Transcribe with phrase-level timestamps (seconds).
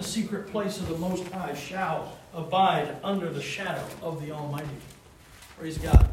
[0.00, 4.66] The secret place of the Most High shall abide under the shadow of the Almighty.
[5.58, 6.08] Praise God.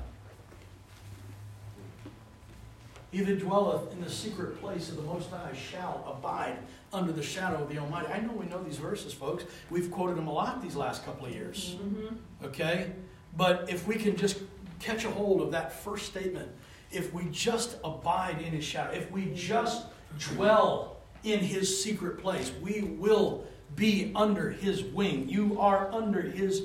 [3.14, 6.58] He that dwelleth in the secret place of the Most High shall abide
[6.92, 8.08] under the shadow of the Almighty.
[8.08, 9.46] I know we know these verses, folks.
[9.70, 11.78] We've quoted them a lot these last couple of years.
[11.80, 12.46] Mm-hmm.
[12.48, 12.92] Okay?
[13.38, 14.42] But if we can just
[14.82, 16.50] catch a hold of that first statement,
[16.92, 19.86] if we just abide in His shadow, if we just
[20.20, 25.30] dwell in His secret place, we will be under His wing.
[25.30, 26.64] You are under His,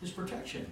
[0.00, 0.70] His protection.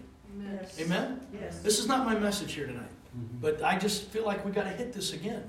[0.52, 0.80] Yes.
[0.80, 1.20] Amen?
[1.32, 1.60] Yes.
[1.60, 2.82] This is not my message here tonight,
[3.16, 3.38] mm-hmm.
[3.40, 5.44] but I just feel like we got to hit this again.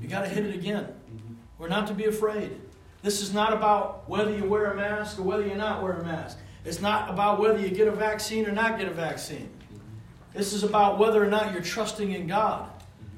[0.00, 0.84] You got to hit it again.
[0.84, 1.34] Mm-hmm.
[1.58, 2.60] We're not to be afraid.
[3.02, 6.04] This is not about whether you wear a mask or whether you're not wearing a
[6.04, 6.38] mask.
[6.64, 9.48] It's not about whether you get a vaccine or not get a vaccine.
[9.48, 10.38] Mm-hmm.
[10.38, 12.68] This is about whether or not you're trusting in God.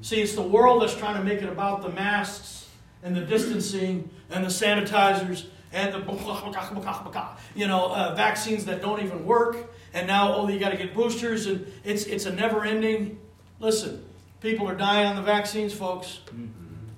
[0.01, 2.69] See, it's the world that's trying to make it about the masks
[3.03, 5.99] and the distancing and the sanitizers and the
[7.53, 9.73] you know uh, vaccines that don't even work.
[9.93, 13.19] And now, oh, you got to get boosters, and it's it's a never ending.
[13.59, 14.03] Listen,
[14.41, 16.19] people are dying on the vaccines, folks.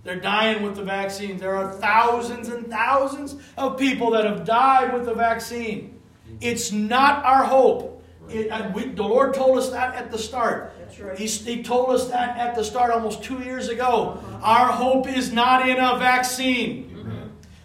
[0.03, 1.37] They're dying with the vaccine.
[1.37, 5.99] There are thousands and thousands of people that have died with the vaccine.
[6.39, 8.03] It's not our hope.
[8.29, 10.73] It, uh, we, the Lord told us that at the start.
[10.79, 11.17] That's right.
[11.17, 14.21] He, he told us that at the start almost two years ago.
[14.41, 16.96] Our hope is not in a vaccine.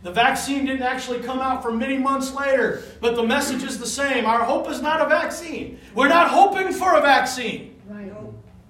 [0.02, 3.86] The vaccine didn't actually come out for many months later, but the message is the
[3.86, 4.26] same.
[4.26, 5.78] Our hope is not a vaccine.
[5.94, 7.80] We're not hoping for a vaccine.
[7.88, 8.12] Right.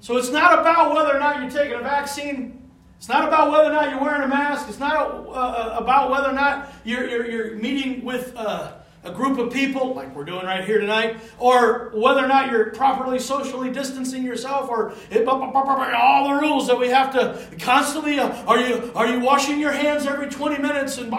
[0.00, 2.68] So it's not about whether or not you're taking a vaccine.
[2.98, 4.68] It's not about whether or not you're wearing a mask.
[4.68, 8.72] It's not uh, about whether or not you're, you're, you're meeting with uh,
[9.04, 12.70] a group of people, like we're doing right here tonight, or whether or not you're
[12.70, 18.20] properly socially distancing yourself, or it, all the rules that we have to constantly.
[18.20, 21.12] Uh, are you are you washing your hands every 20 minutes and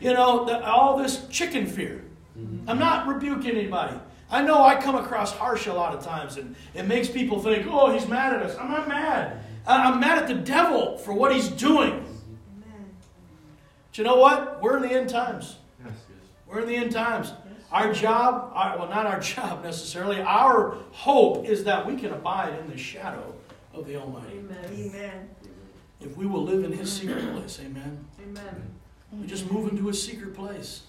[0.00, 2.04] you know the, all this chicken fear?
[2.66, 3.96] I'm not rebuking anybody.
[4.30, 7.66] I know I come across harsh a lot of times, and it makes people think,
[7.70, 9.40] "Oh, he's mad at us." I'm not mad.
[9.66, 11.92] I- I'm mad at the devil for what he's doing.
[11.92, 12.86] Amen.
[13.90, 14.62] But you know what?
[14.62, 15.56] We're in the end times.
[16.46, 17.32] We're in the end times.
[17.72, 22.58] Our job, our, well, not our job necessarily, our hope is that we can abide
[22.58, 23.34] in the shadow
[23.72, 24.38] of the Almighty.
[24.38, 24.64] Amen.
[24.72, 25.28] Amen.
[26.00, 28.04] If we will live in His secret place, amen.
[28.22, 28.70] Amen.
[29.12, 30.82] We just move into His secret place.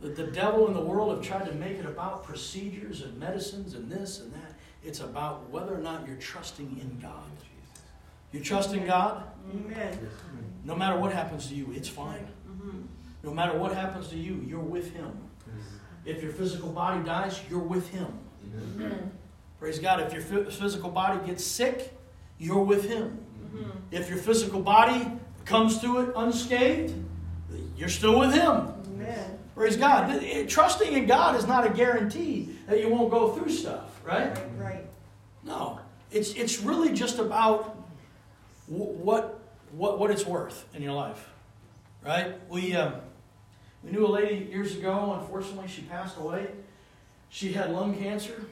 [0.00, 3.74] The, the devil and the world have tried to make it about procedures and medicines
[3.74, 4.54] and this and that.
[4.82, 7.30] It's about whether or not you're trusting in God.
[8.32, 10.08] You trust in God, Amen.
[10.64, 12.26] no matter what happens to you, it's fine.
[12.48, 12.84] Mhm.
[13.22, 15.12] No matter what happens to you, you're with Him.
[16.04, 18.06] If your physical body dies, you're with Him.
[18.76, 19.10] Amen.
[19.58, 20.00] Praise God.
[20.00, 21.92] If your physical body gets sick,
[22.38, 23.18] you're with Him.
[23.54, 23.70] Mhm.
[23.90, 25.06] If your physical body
[25.44, 26.94] comes through it unscathed,
[27.76, 28.68] you're still with Him.
[28.94, 29.38] Amen.
[29.54, 30.22] Praise God.
[30.48, 34.38] Trusting in God is not a guarantee that you won't go through stuff, right?
[34.56, 34.86] Right.
[35.44, 35.80] No.
[36.10, 37.76] It's, it's really just about
[38.66, 39.40] wh- what,
[39.72, 41.28] what, what it's worth in your life,
[42.04, 42.34] right?
[42.48, 42.94] We, um,
[43.82, 46.48] we knew a lady years ago, unfortunately, she passed away.
[47.28, 48.44] She had lung cancer.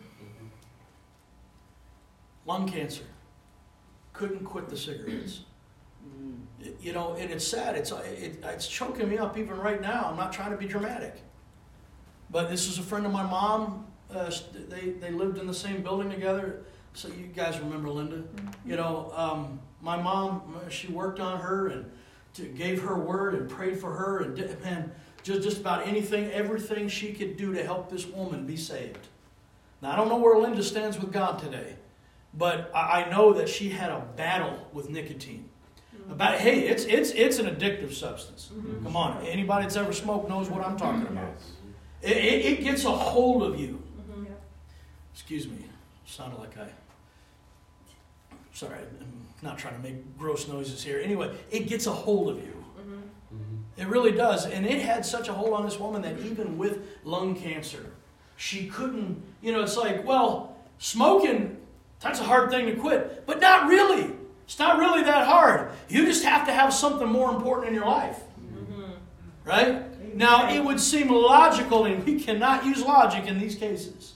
[2.46, 3.04] Lung cancer.
[4.12, 5.40] Couldn't quit the cigarettes.
[6.60, 7.76] It- you know, and it's sad.
[7.76, 10.08] It's, it, it's choking me up even right now.
[10.10, 11.22] I'm not trying to be dramatic.
[12.30, 13.86] But this is a friend of my mom.
[14.10, 14.30] Uh,
[14.68, 16.64] they, they lived in the same building together.
[16.94, 18.24] So you guys remember Linda?
[18.66, 21.90] You know, um, my mom, she worked on her and
[22.34, 24.90] to, gave her word and prayed for her and did, man,
[25.28, 29.06] just, just about anything, everything she could do to help this woman be saved.
[29.82, 31.76] Now, I don't know where Linda stands with God today,
[32.34, 35.48] but I, I know that she had a battle with nicotine.
[35.94, 36.12] Mm-hmm.
[36.12, 38.50] About hey, it's it's it's an addictive substance.
[38.52, 38.84] Mm-hmm.
[38.84, 41.18] Come on, anybody that's ever smoked knows what I'm talking mm-hmm.
[41.18, 41.34] about.
[42.00, 43.82] It, it, it gets a hold of you.
[44.10, 44.26] Mhm.
[45.12, 45.58] Excuse me,
[46.06, 46.68] sounded like I.
[48.52, 50.98] Sorry, I'm not trying to make gross noises here.
[50.98, 52.57] Anyway, it gets a hold of you.
[53.78, 54.44] It really does.
[54.44, 57.92] And it had such a hold on this woman that even with lung cancer,
[58.36, 61.56] she couldn't, you know, it's like, well, smoking,
[62.00, 63.25] that's a hard thing to quit.
[63.25, 64.10] But not really.
[64.44, 65.70] It's not really that hard.
[65.88, 68.20] You just have to have something more important in your life.
[68.40, 68.90] Mhm.
[69.44, 70.14] Right?
[70.16, 74.14] Now, it would seem logical, and we cannot use logic in these cases.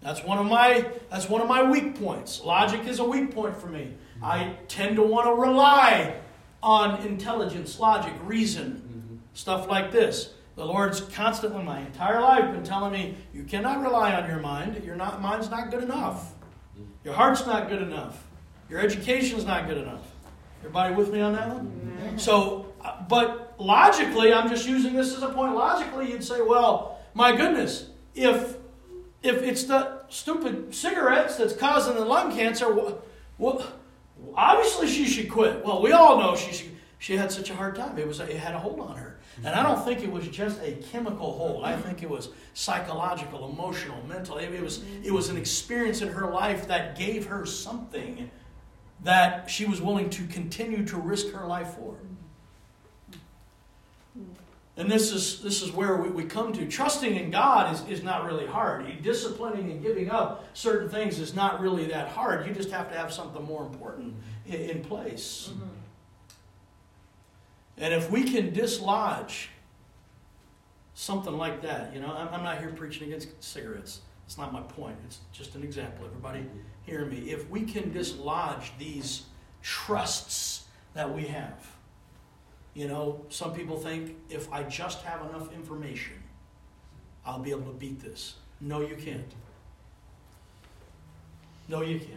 [0.00, 2.42] That's one of my that's one of my weak points.
[2.44, 3.94] Logic is a weak point for me.
[4.22, 6.16] I tend to want to rely
[6.62, 8.81] on intelligence, logic, reason,
[9.34, 10.34] stuff like this.
[10.54, 14.82] The Lord's constantly, my entire life, been telling me, you cannot rely on your mind.
[14.84, 16.34] Your not, mind's not good enough.
[17.04, 18.26] Your heart's not good enough.
[18.68, 20.12] Your education's not good enough.
[20.60, 22.18] Everybody with me on that one?
[22.18, 25.54] So, uh, but logically, I'm just using this as a point.
[25.54, 28.56] Logically, you'd say, well, my goodness, if
[29.22, 33.02] if it's the stupid cigarettes that's causing the lung cancer, well,
[33.38, 33.72] well
[34.34, 35.64] obviously she should quit.
[35.64, 37.98] Well, we all know she should, she had such a hard time.
[37.98, 39.11] It was it had a hold on her.
[39.38, 41.64] And I don't think it was just a chemical hold.
[41.64, 44.36] I think it was psychological, emotional, mental.
[44.36, 48.30] It, was it was an experience in her life that gave her something
[49.02, 51.96] that she was willing to continue to risk her life for.
[54.76, 56.66] And this is, this is where we, we come to.
[56.66, 59.02] Trusting in God is, is not really hard.
[59.02, 62.46] Disciplining and giving up certain things is not really that hard.
[62.46, 64.14] You just have to have something more important
[64.46, 65.50] in, in place.
[65.52, 65.68] Mm-hmm.
[67.78, 69.48] And if we can dislodge
[70.94, 74.00] something like that, you know, I'm, I'm not here preaching against cigarettes.
[74.26, 74.96] It's not my point.
[75.06, 76.06] It's just an example.
[76.06, 76.46] Everybody
[76.84, 77.30] hear me.
[77.30, 79.24] If we can dislodge these
[79.62, 80.64] trusts
[80.94, 81.66] that we have,
[82.74, 86.14] you know, some people think if I just have enough information,
[87.24, 88.36] I'll be able to beat this.
[88.60, 89.32] No, you can't.
[91.68, 92.10] No, you can't.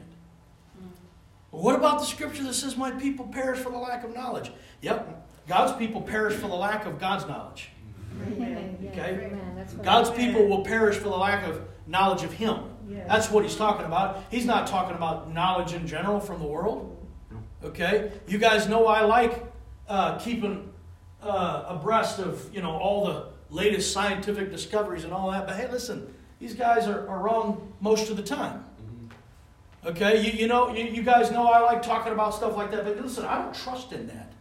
[0.80, 0.90] Mm.
[1.52, 4.52] what about the scripture that says, My people perish for the lack of knowledge?
[4.82, 7.70] Yep, God's people perish for the lack of God's knowledge.
[8.88, 9.32] Okay?
[9.84, 12.60] God's people will perish for the lack of knowledge of Him.
[13.08, 14.24] That's what He's talking about.
[14.30, 16.92] He's not talking about knowledge in general from the world.
[17.64, 18.12] Okay?
[18.28, 19.44] You guys know I like
[19.88, 20.72] uh, keeping
[21.22, 25.48] uh, abreast of you know all the latest scientific discoveries and all that.
[25.48, 28.64] But hey, listen, these guys are, are wrong most of the time.
[28.82, 29.88] Mm-hmm.
[29.90, 32.84] Okay, you, you know, you, you guys know I like talking about stuff like that,
[32.84, 34.34] but listen, I don't trust in that.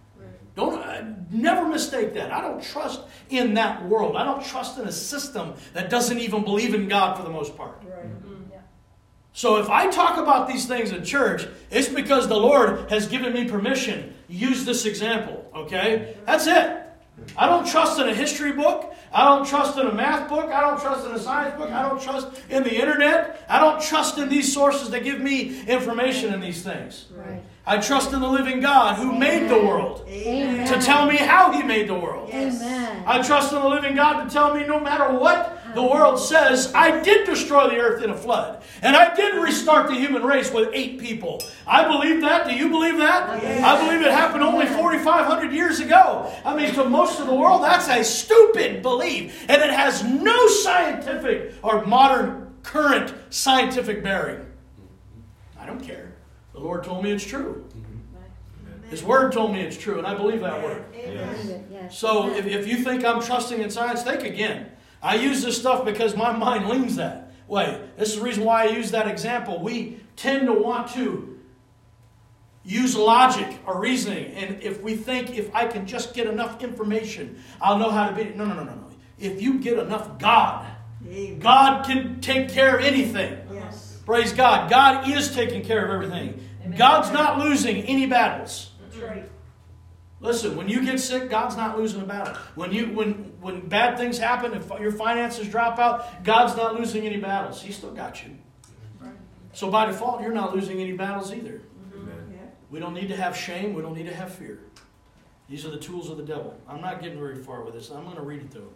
[0.56, 2.32] Don't uh, never mistake that.
[2.32, 4.16] I don't trust in that world.
[4.16, 7.56] I don't trust in a system that doesn't even believe in God for the most
[7.56, 7.82] part.
[7.84, 8.04] Right.
[8.04, 8.34] Mm-hmm.
[9.36, 13.32] So if I talk about these things in church, it's because the Lord has given
[13.32, 14.14] me permission.
[14.28, 16.16] Use this example, okay?
[16.24, 16.80] That's it.
[17.36, 18.94] I don't trust in a history book.
[19.12, 20.50] I don't trust in a math book.
[20.50, 21.70] I don't trust in a science book.
[21.70, 23.44] I don't trust in the internet.
[23.48, 27.06] I don't trust in these sources that give me information in these things.
[27.12, 27.42] Right.
[27.66, 29.20] I trust in the living God who Amen.
[29.20, 30.66] made the world Amen.
[30.68, 32.28] to tell me how he made the world.
[32.28, 32.62] Yes.
[33.06, 36.72] I trust in the living God to tell me no matter what the world says,
[36.74, 38.62] I did destroy the earth in a flood.
[38.82, 41.42] And I did restart the human race with eight people.
[41.66, 42.46] I believe that.
[42.46, 43.42] Do you believe that?
[43.42, 43.64] Yes.
[43.64, 46.32] I believe it happened only 4,500 years ago.
[46.44, 49.46] I mean, to most of the world, that's a stupid belief.
[49.48, 54.46] And it has no scientific or modern current scientific bearing.
[55.58, 56.13] I don't care.
[56.54, 57.64] The Lord told me it's true.
[57.68, 58.88] Mm-hmm.
[58.88, 60.84] His word told me it's true, and I believe that word.
[60.94, 61.98] Yes.
[61.98, 64.70] So if, if you think I'm trusting in science, think again.
[65.02, 67.80] I use this stuff because my mind leans that way.
[67.98, 69.60] This is the reason why I use that example.
[69.60, 71.38] We tend to want to
[72.64, 77.42] use logic or reasoning, and if we think if I can just get enough information,
[77.60, 78.36] I'll know how to beat it.
[78.36, 78.90] No, no, no, no, no.
[79.18, 80.66] If you get enough God,
[81.40, 83.38] God can take care of anything.
[84.04, 84.70] Praise God.
[84.70, 86.40] God is taking care of everything.
[86.64, 86.78] Amen.
[86.78, 88.70] God's not losing any battles.
[88.80, 89.30] That's right.
[90.20, 92.34] Listen, when you get sick, God's not losing a battle.
[92.54, 97.04] When you when when bad things happen, if your finances drop out, God's not losing
[97.06, 97.60] any battles.
[97.60, 98.36] He still got you.
[99.52, 101.60] So by default, you're not losing any battles either.
[101.94, 102.46] Mm-hmm.
[102.70, 103.74] We don't need to have shame.
[103.74, 104.60] We don't need to have fear.
[105.48, 106.58] These are the tools of the devil.
[106.66, 107.90] I'm not getting very far with this.
[107.90, 108.72] I'm going to read it though.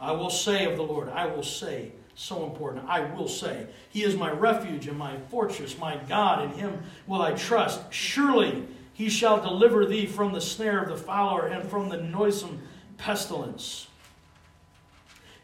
[0.00, 2.84] I will say of the Lord, I will say, so important.
[2.88, 7.22] I will say, He is my refuge and my fortress, my God, in Him will
[7.22, 7.92] I trust.
[7.92, 12.60] Surely He shall deliver thee from the snare of the fowler and from the noisome
[12.98, 13.88] pestilence.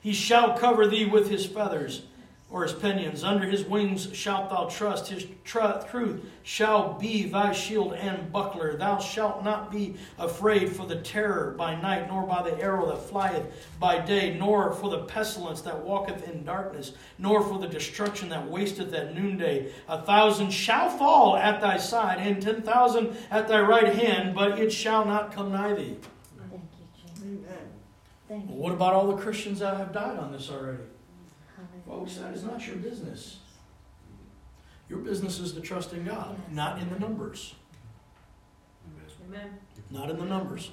[0.01, 2.03] He shall cover thee with His feathers
[2.49, 3.25] or his pinions.
[3.25, 5.09] Under his wings shalt thou trust.
[5.09, 8.77] His tr- truth shall be thy shield and buckler.
[8.77, 13.03] Thou shalt not be afraid for the terror by night, nor by the arrow that
[13.03, 13.47] flieth
[13.81, 18.49] by day, nor for the pestilence that walketh in darkness, nor for the destruction that
[18.49, 19.73] wasteth at noonday.
[19.89, 24.59] A thousand shall fall at thy side, and ten thousand at thy right hand, but
[24.59, 25.97] it shall not come nigh thee.
[26.49, 26.63] Thank
[27.25, 27.45] you,
[28.29, 28.51] Thank you.
[28.51, 30.79] Well, what about all the Christians that have died on this already?
[31.87, 33.39] Folks, that is not your business.
[34.89, 37.55] Your business is to trust in God, not in the numbers.
[39.29, 39.59] Amen.
[39.91, 40.71] Not in the numbers.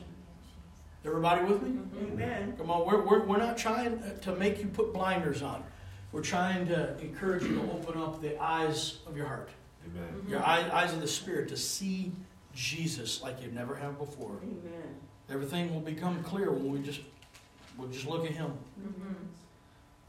[1.05, 1.79] Everybody with me?
[2.01, 2.53] Amen.
[2.58, 5.63] Come on, we're, we're, we're not trying to make you put blinders on.
[6.12, 9.50] We're trying to encourage you to open up the eyes of your heart,
[9.86, 10.25] Amen.
[10.27, 12.12] your eye, eyes of the Spirit, to see
[12.53, 14.38] Jesus like you've never have before.
[14.43, 14.96] Amen.
[15.29, 17.01] Everything will become clear when we just,
[17.77, 18.53] we'll just look at Him.
[18.79, 19.13] Mm-hmm.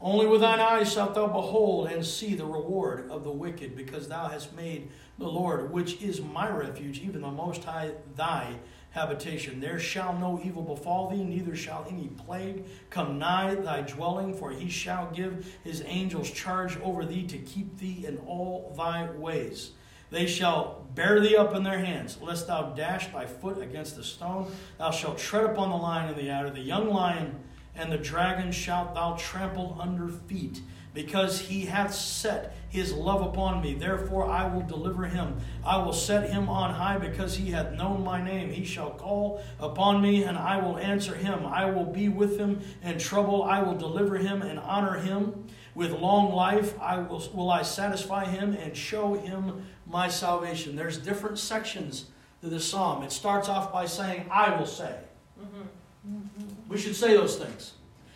[0.05, 4.07] Only with thine eyes shalt thou behold and see the reward of the wicked, because
[4.07, 8.53] thou hast made the Lord, which is my refuge, even the Most High, thy
[8.91, 9.59] habitation.
[9.59, 14.51] There shall no evil befall thee, neither shall any plague come nigh thy dwelling, for
[14.51, 19.71] he shall give his angels charge over thee to keep thee in all thy ways.
[20.11, 24.03] They shall bear thee up in their hands, lest thou dash thy foot against a
[24.03, 24.51] stone.
[24.77, 27.39] Thou shalt tread upon the lion and the adder, the young lion
[27.75, 30.61] and the dragon shalt thou trample under feet
[30.95, 33.73] because he hath set his love upon me.
[33.73, 35.35] Therefore I will deliver him.
[35.63, 38.49] I will set him on high because he hath known my name.
[38.49, 41.45] He shall call upon me, and I will answer him.
[41.45, 43.43] I will be with him in trouble.
[43.43, 45.45] I will deliver him and honor him.
[45.75, 50.77] With long life I will, will I satisfy him and show him my salvation.
[50.77, 52.05] There's different sections
[52.41, 53.03] to this psalm.
[53.03, 54.95] It starts off by saying, I will say.
[55.37, 56.44] Mm-hmm.
[56.67, 57.73] We should say those things.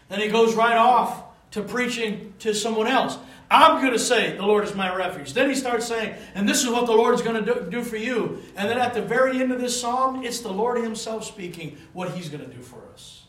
[0.10, 3.18] Then he goes right off to preaching to someone else.
[3.51, 5.34] I'm going to say, The Lord is my refuge.
[5.34, 7.84] Then he starts saying, And this is what the Lord is going to do, do,
[7.84, 8.41] for you.
[8.56, 12.12] And then at the very end of this psalm, it's the Lord himself speaking what
[12.12, 13.25] he's going to do for us.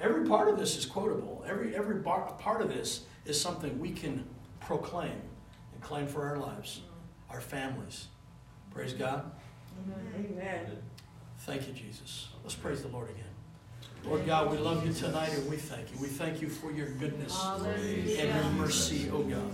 [0.00, 1.44] Every part of this is quotable.
[1.46, 4.24] Every, every part of this is something we can
[4.60, 5.20] proclaim
[5.72, 6.80] and claim for our lives,
[7.30, 8.06] our families.
[8.70, 9.30] Praise God.
[10.14, 10.78] Amen.
[11.40, 12.28] Thank you, Jesus.
[12.42, 13.25] Let's praise the Lord again.
[14.08, 16.00] Lord God, we love you tonight and we thank you.
[16.00, 18.20] We thank you for your goodness Hallelujah.
[18.20, 19.52] and your mercy, oh God.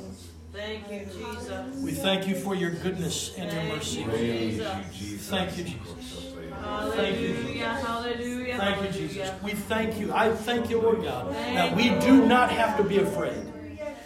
[0.53, 1.77] Thank you, Jesus.
[1.77, 4.05] We thank you for your goodness and your mercy.
[4.05, 5.29] Thank you, Jesus.
[5.31, 6.35] Thank you, Jesus.
[6.61, 8.59] Hallelujah.
[8.59, 9.43] Thank you, Jesus.
[9.43, 10.13] We thank you.
[10.13, 13.47] I thank you, Lord God, that we do not have to be afraid.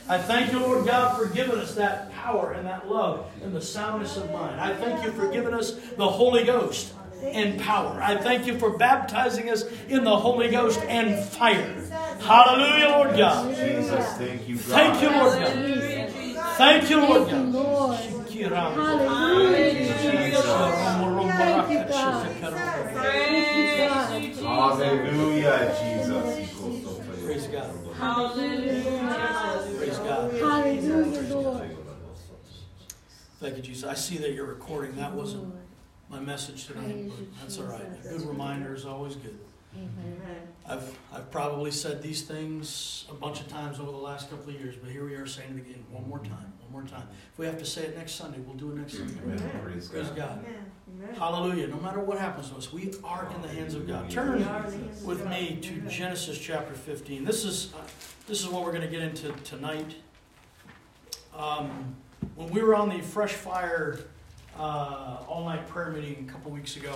[0.09, 3.61] I thank you, Lord God, for giving us that power and that love and the
[3.61, 4.61] soundness of mind.
[4.61, 6.95] I thank you for giving us the Holy Ghost
[7.33, 8.00] and power.
[8.02, 11.83] I thank you for baptizing us in the Holy Ghost and fire.
[12.21, 13.54] Hallelujah, Lord God.
[13.54, 14.64] Jesus, thank you, God.
[14.66, 16.11] Thank you, Lord God.
[16.56, 17.52] Thank you, Lord God.
[24.47, 26.52] Hallelujah, Jesus.
[27.25, 27.71] Praise God.
[27.99, 28.97] Hallelujah.
[29.76, 30.33] Praise God.
[30.33, 31.76] Hallelujah, Lord.
[33.40, 33.85] Thank you, Jesus.
[33.85, 34.97] I see that you're recording.
[34.97, 35.54] That wasn't
[36.08, 37.10] my message tonight.
[37.40, 37.82] That's all right.
[38.04, 39.38] A good reminder is always good.
[39.75, 40.40] Amen.
[40.64, 44.60] I've, I've probably said these things a bunch of times over the last couple of
[44.60, 47.06] years, but here we are saying it again one more time, one more time.
[47.32, 49.14] If we have to say it next Sunday, we'll do it next Sunday.
[49.22, 49.50] Amen.
[49.62, 50.16] Praise, Praise God.
[50.16, 50.44] God.
[50.96, 51.14] Amen.
[51.14, 51.66] Hallelujah.
[51.68, 54.08] No matter what happens to us, we are in the hands of God.
[54.10, 54.42] Turn
[55.04, 57.25] with me to Genesis chapter 15.
[57.25, 57.78] This is, uh,
[58.26, 59.96] this is what we're going to get into tonight.
[61.36, 61.96] Um,
[62.34, 64.00] when we were on the Fresh Fire
[64.58, 66.94] uh, all night prayer meeting a couple weeks ago,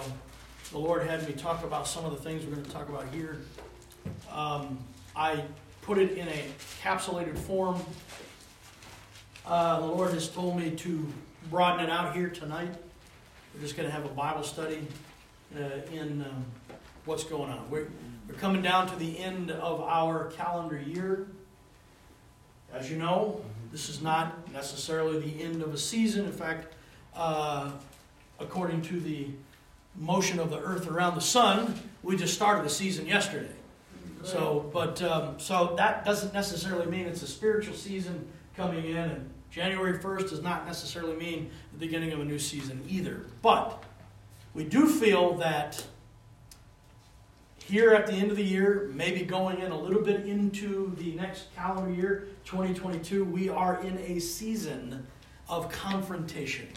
[0.70, 3.06] the Lord had me talk about some of the things we're going to talk about
[3.12, 3.38] here.
[4.32, 4.78] Um,
[5.14, 5.42] I
[5.82, 6.44] put it in a
[6.82, 7.80] capsulated form.
[9.46, 11.06] Uh, the Lord has told me to
[11.50, 12.70] broaden it out here tonight.
[13.54, 14.86] We're just going to have a Bible study
[15.56, 16.44] uh, in um,
[17.04, 17.68] what's going on.
[17.68, 17.88] We're,
[18.28, 21.26] we're coming down to the end of our calendar year.
[22.72, 23.40] As you know,
[23.72, 26.26] this is not necessarily the end of a season.
[26.26, 26.74] In fact,
[27.14, 27.70] uh,
[28.38, 29.28] according to the
[29.96, 33.52] motion of the earth around the sun, we just started the season yesterday.
[34.22, 39.30] So, but um, so that doesn't necessarily mean it's a spiritual season coming in, and
[39.50, 43.24] January 1st does not necessarily mean the beginning of a new season either.
[43.40, 43.82] But
[44.52, 45.82] we do feel that
[47.58, 51.12] here at the end of the year, maybe going in a little bit into the
[51.14, 55.06] next calendar year, 2022, we are in a season
[55.50, 56.68] of confrontation.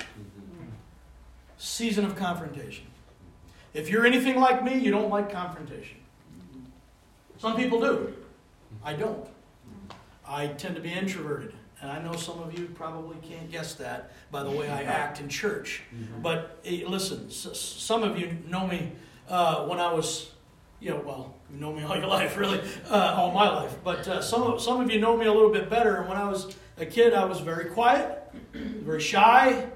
[1.57, 2.85] Season of confrontation.
[3.73, 5.99] If you're anything like me, you don't like confrontation.
[7.37, 8.13] Some people do.
[8.83, 9.27] I don't.
[10.27, 11.53] I tend to be introverted.
[11.81, 15.19] And I know some of you probably can't guess that by the way I act
[15.19, 15.83] in church.
[16.21, 18.91] But hey, listen, some of you know me
[19.29, 20.31] uh, when I was,
[20.79, 23.75] you know, well, you know me all your life, really, uh, all my life.
[23.83, 25.97] But uh, some, of, some of you know me a little bit better.
[25.97, 29.67] And when I was a kid, I was very quiet, very shy,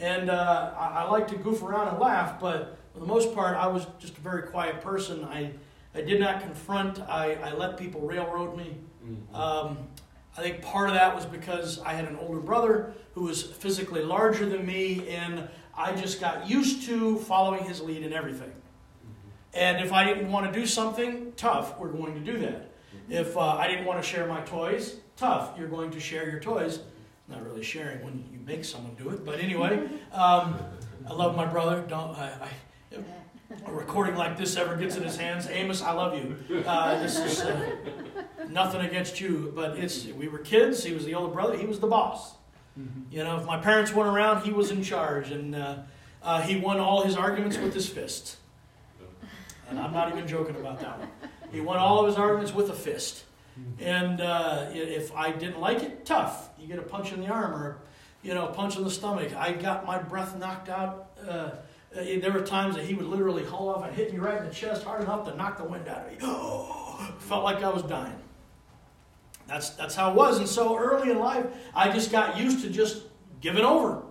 [0.00, 3.56] and uh, I, I like to goof around and laugh, but for the most part,
[3.56, 5.24] I was just a very quiet person.
[5.24, 5.52] I,
[5.94, 8.76] I did not confront, I, I let people railroad me.
[9.34, 9.78] Um,
[10.36, 14.02] I think part of that was because I had an older brother who was physically
[14.02, 18.52] larger than me, and I just got used to following his lead in everything.
[19.52, 22.70] And if I didn't want to do something, tough, we're going to do that.
[23.08, 26.40] If uh, I didn't want to share my toys, tough, you're going to share your
[26.40, 26.80] toys.
[27.28, 30.58] Not really sharing when you make someone do it, but anyway, um,
[31.06, 31.84] I love my brother.
[31.86, 32.48] Don't I, I
[33.66, 36.62] a recording like this ever gets in his hands, Amos, I love you.
[36.66, 37.76] Uh, this is uh,
[38.48, 40.82] nothing against you, but it's we were kids.
[40.82, 41.56] He was the older brother.
[41.56, 42.34] He was the boss.
[42.78, 43.12] Mm-hmm.
[43.12, 45.78] You know, if my parents weren't around, he was in charge, and uh,
[46.22, 48.38] uh he won all his arguments with his fists.
[49.68, 51.08] And I'm not even joking about that one.
[51.52, 53.24] He won all of his arguments with a fist.
[53.78, 56.50] And uh, if I didn't like it, tough.
[56.58, 57.78] You get a punch in the arm or,
[58.22, 59.34] you know, a punch in the stomach.
[59.34, 61.10] I got my breath knocked out.
[61.26, 61.50] Uh,
[61.92, 64.54] there were times that he would literally haul off and hit me right in the
[64.54, 66.18] chest hard enough to knock the wind out of me.
[67.18, 68.16] Felt like I was dying.
[69.46, 70.38] That's, that's how it was.
[70.38, 73.02] And so early in life, I just got used to just
[73.40, 74.02] giving over.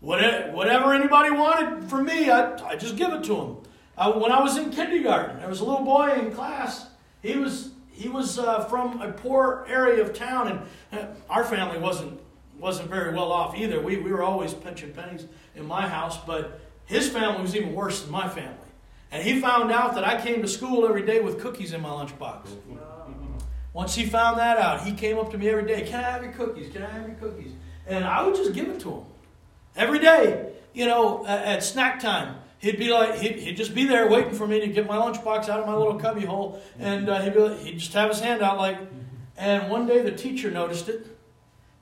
[0.00, 3.56] Whatever anybody wanted from me, I, I just give it to them.
[3.96, 6.86] I, when I was in kindergarten, there was a little boy in class.
[7.22, 10.48] He was he was uh, from a poor area of town,
[10.90, 12.20] and uh, our family wasn't
[12.58, 13.80] wasn't very well off either.
[13.80, 18.02] We we were always pinching pennies in my house, but his family was even worse
[18.02, 18.56] than my family.
[19.10, 21.90] And he found out that I came to school every day with cookies in my
[21.90, 22.48] lunchbox.
[23.74, 25.82] Once he found that out, he came up to me every day.
[25.82, 26.72] Can I have your cookies?
[26.72, 27.52] Can I have your cookies?
[27.86, 29.04] And I would just give it to him
[29.76, 30.52] every day.
[30.74, 34.46] You know, at snack time, he'd be like, he'd, he'd just be there waiting for
[34.46, 37.40] me to get my lunchbox out of my little cubby hole, and uh, he'd, be
[37.40, 38.78] like, he'd just have his hand out like.
[39.36, 41.06] And one day the teacher noticed it.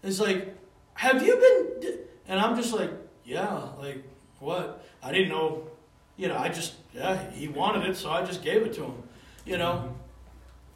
[0.03, 0.57] It's like,
[0.95, 1.99] have you been?
[2.27, 2.91] And I'm just like,
[3.25, 4.03] yeah, like
[4.39, 4.85] what?
[5.03, 5.69] I didn't know.
[6.17, 9.03] You know, I just yeah, he wanted it, so I just gave it to him.
[9.45, 9.95] You know,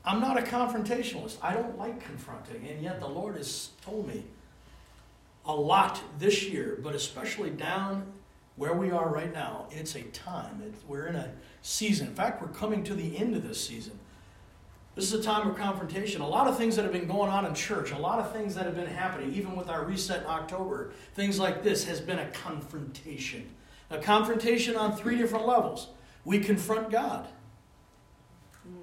[0.05, 1.37] I'm not a confrontationalist.
[1.43, 4.25] I don't like confronting, and yet the Lord has told me
[5.47, 8.14] a lot this year, but especially down
[8.57, 10.75] where we are right now, it's a time.
[10.87, 11.33] we're in a
[11.63, 12.09] season.
[12.09, 13.99] In fact, we're coming to the end of this season.
[14.95, 16.21] This is a time of confrontation.
[16.21, 18.55] A lot of things that have been going on in church, a lot of things
[18.55, 22.21] that have been happening, even with our reset in October, things like this has been
[22.21, 23.51] a confrontation.
[23.91, 25.89] A confrontation on three different levels.
[26.25, 27.27] We confront God.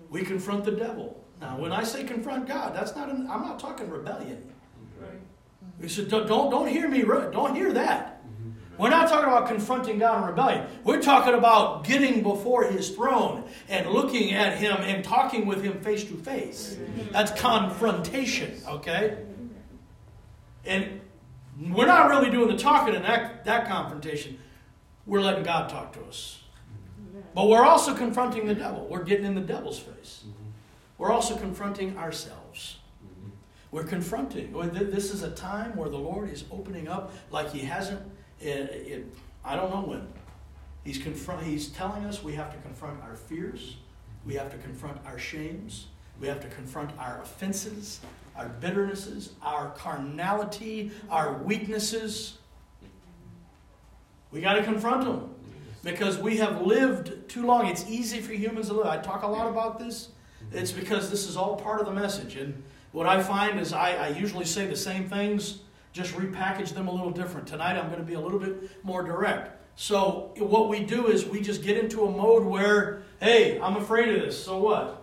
[0.09, 1.23] We confront the devil.
[1.39, 3.09] Now, when I say confront God, that's not.
[3.09, 4.51] An, I'm not talking rebellion.
[4.99, 5.19] Right.
[5.79, 7.01] We said, don't, don't hear me.
[7.01, 8.20] Don't hear that.
[8.81, 10.65] We're not talking about confronting God in rebellion.
[10.83, 15.79] We're talking about getting before His throne and looking at Him and talking with Him
[15.81, 16.79] face to face.
[17.11, 19.19] That's confrontation, okay?
[20.65, 20.99] And
[21.59, 24.39] we're not really doing the talking in that, that confrontation.
[25.05, 26.41] We're letting God talk to us.
[27.35, 28.87] But we're also confronting the devil.
[28.89, 30.23] We're getting in the devil's face.
[30.97, 32.79] We're also confronting ourselves.
[33.69, 34.53] We're confronting.
[34.73, 38.01] This is a time where the Lord is opening up like He hasn't
[38.41, 39.05] it, it,
[39.43, 40.07] I don't know when.
[40.83, 43.77] He's, confront, he's telling us we have to confront our fears,
[44.25, 45.87] we have to confront our shames,
[46.19, 47.99] we have to confront our offenses,
[48.35, 52.37] our bitternesses, our carnality, our weaknesses.
[54.31, 55.35] We got to confront them
[55.83, 57.67] because we have lived too long.
[57.67, 58.87] It's easy for humans to live.
[58.87, 60.09] I talk a lot about this.
[60.51, 62.35] It's because this is all part of the message.
[62.35, 65.59] And what I find is I, I usually say the same things
[65.93, 67.47] just repackage them a little different.
[67.47, 69.57] Tonight I'm going to be a little bit more direct.
[69.75, 74.09] So what we do is we just get into a mode where, hey, I'm afraid
[74.15, 74.43] of this.
[74.43, 74.97] So what?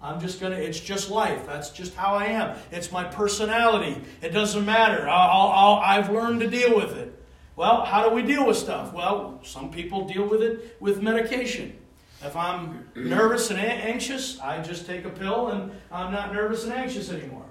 [0.00, 0.56] I'm just gonna.
[0.56, 1.46] It's just life.
[1.46, 2.56] That's just how I am.
[2.70, 4.00] It's my personality.
[4.20, 5.08] It doesn't matter.
[5.08, 7.12] i have learned to deal with it.
[7.56, 8.92] Well, how do we deal with stuff?
[8.92, 11.76] Well, some people deal with it with medication.
[12.22, 16.72] If I'm nervous and anxious, I just take a pill and I'm not nervous and
[16.72, 17.45] anxious anymore.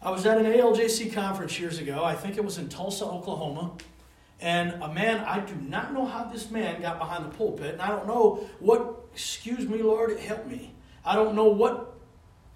[0.00, 2.04] I was at an ALJC conference years ago.
[2.04, 3.72] I think it was in Tulsa, Oklahoma.
[4.40, 7.82] And a man, I do not know how this man got behind the pulpit, and
[7.82, 10.74] I don't know what, excuse me, Lord, help me.
[11.04, 11.98] I don't know what,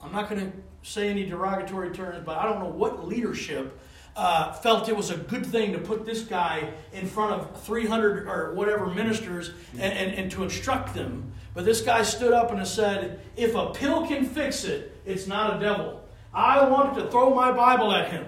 [0.00, 0.52] I'm not going to
[0.88, 3.80] say any derogatory terms, but I don't know what leadership
[4.14, 8.28] uh, felt it was a good thing to put this guy in front of 300
[8.28, 11.32] or whatever ministers and, and, and to instruct them.
[11.54, 15.56] But this guy stood up and said, If a pill can fix it, it's not
[15.56, 16.01] a devil.
[16.34, 18.26] I wanted to throw my Bible at him.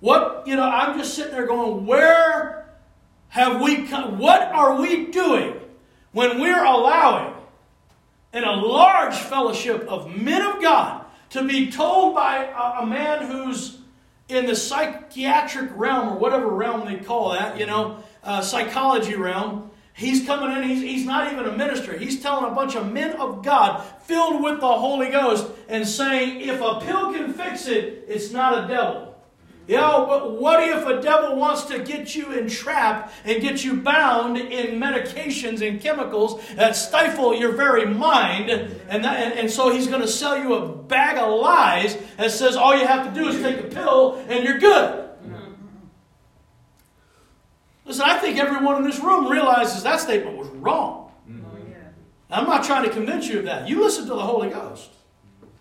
[0.00, 2.68] What, you know, I'm just sitting there going, where
[3.28, 4.18] have we come?
[4.18, 5.54] What are we doing
[6.12, 7.34] when we're allowing
[8.32, 13.26] in a large fellowship of men of God to be told by a, a man
[13.26, 13.78] who's
[14.28, 19.70] in the psychiatric realm or whatever realm they call that, you know, uh, psychology realm,
[19.94, 21.96] He's coming in, he's, he's not even a minister.
[21.96, 26.40] He's telling a bunch of men of God filled with the Holy Ghost and saying,
[26.40, 29.12] if a pill can fix it, it's not a devil.
[29.68, 34.36] Yeah, but what if a devil wants to get you entrapped and get you bound
[34.36, 38.50] in medications and chemicals that stifle your very mind?
[38.50, 42.32] And, that, and, and so he's going to sell you a bag of lies that
[42.32, 45.01] says all you have to do is take a pill and you're good.
[47.92, 51.12] Listen, I think everyone in this room realizes that statement was wrong.
[51.28, 51.72] Mm-hmm.
[52.30, 53.68] I'm not trying to convince you of that.
[53.68, 54.88] You listen to the Holy Ghost.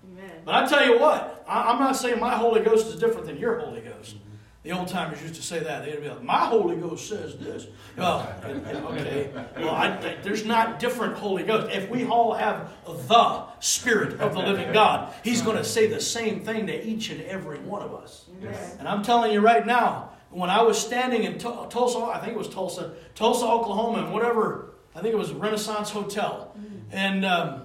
[0.10, 0.32] Amen.
[0.46, 3.38] But I tell you what, I, am not saying my Holy Ghost is different than
[3.38, 4.16] your Holy Ghost.
[4.64, 5.84] The old timers used to say that.
[5.84, 7.68] They'd be like, "My Holy Ghost says this."
[7.98, 9.30] Well, okay.
[9.58, 11.76] Well, I, there's not different Holy Ghost.
[11.76, 16.00] If we all have the Spirit of the living God, He's going to say the
[16.00, 18.28] same thing to each and every one of us.
[18.42, 18.78] Yes.
[18.80, 22.38] And I'm telling you right now, when I was standing in Tulsa, I think it
[22.38, 26.82] was Tulsa, Tulsa, Oklahoma, and whatever, I think it was Renaissance Hotel, mm.
[26.92, 27.64] and um,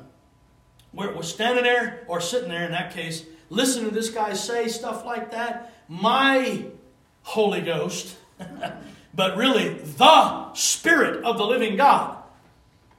[0.93, 4.69] we're, we're standing there or sitting there in that case, listening to this guy say
[4.69, 5.73] stuff like that.
[5.89, 6.67] My
[7.23, 8.17] Holy Ghost,
[9.15, 12.19] but really the Spirit of the living God,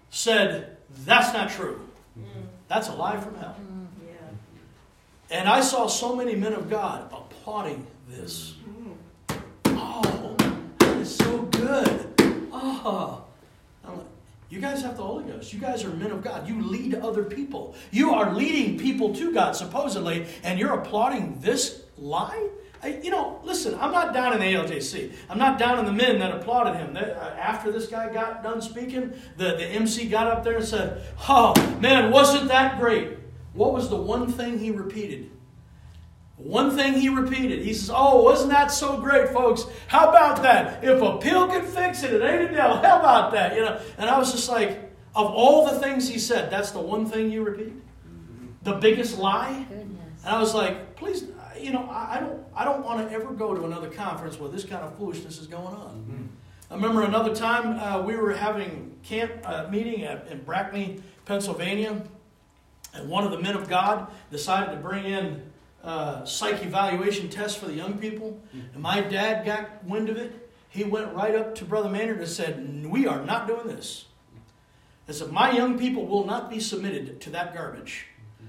[0.09, 1.81] said, That's not true.
[2.17, 2.23] Mm.
[2.67, 3.55] That's a lie from hell.
[3.59, 5.37] Mm, yeah.
[5.37, 8.56] And I saw so many men of God applauding this.
[11.07, 12.05] Is so good.
[12.51, 13.23] Oh.
[13.85, 13.99] Like,
[14.49, 15.53] you guys have the Holy Ghost.
[15.53, 16.45] You guys are men of God.
[16.45, 17.75] You lead other people.
[17.91, 22.49] You are leading people to God, supposedly, and you're applauding this lie?
[22.83, 25.13] I, you know, listen, I'm not down in the ALJC.
[25.29, 26.93] I'm not down in the men that applauded him.
[26.93, 30.65] They, uh, after this guy got done speaking, the, the MC got up there and
[30.65, 33.17] said, Oh, man, wasn't that great?
[33.53, 35.31] What was the one thing he repeated?
[36.37, 37.63] One thing he repeated.
[37.63, 39.65] He says, Oh, wasn't that so great, folks?
[39.87, 40.83] How about that?
[40.83, 42.77] If a pill can fix it, it ain't a devil.
[42.77, 43.55] How about that?
[43.55, 44.79] You know, and I was just like,
[45.15, 47.73] of all the things he said, that's the one thing you repeat?
[48.61, 49.65] The biggest lie?
[49.67, 50.23] Goodness.
[50.23, 51.23] And I was like, please,
[51.59, 54.49] you know, I, I don't, I don't want to ever go to another conference where
[54.49, 56.29] this kind of foolishness is going on.
[56.69, 62.03] I remember another time uh, we were having camp uh, meeting at, in Brackney, Pennsylvania,
[62.93, 65.49] and one of the men of God decided to bring in
[65.87, 68.39] uh, psych evaluation test for the young people.
[68.73, 70.49] And my dad got wind of it.
[70.69, 74.05] He went right up to Brother Maynard and said, "We are not doing this."
[75.07, 78.07] He said, "My young people will not be submitted to that garbage."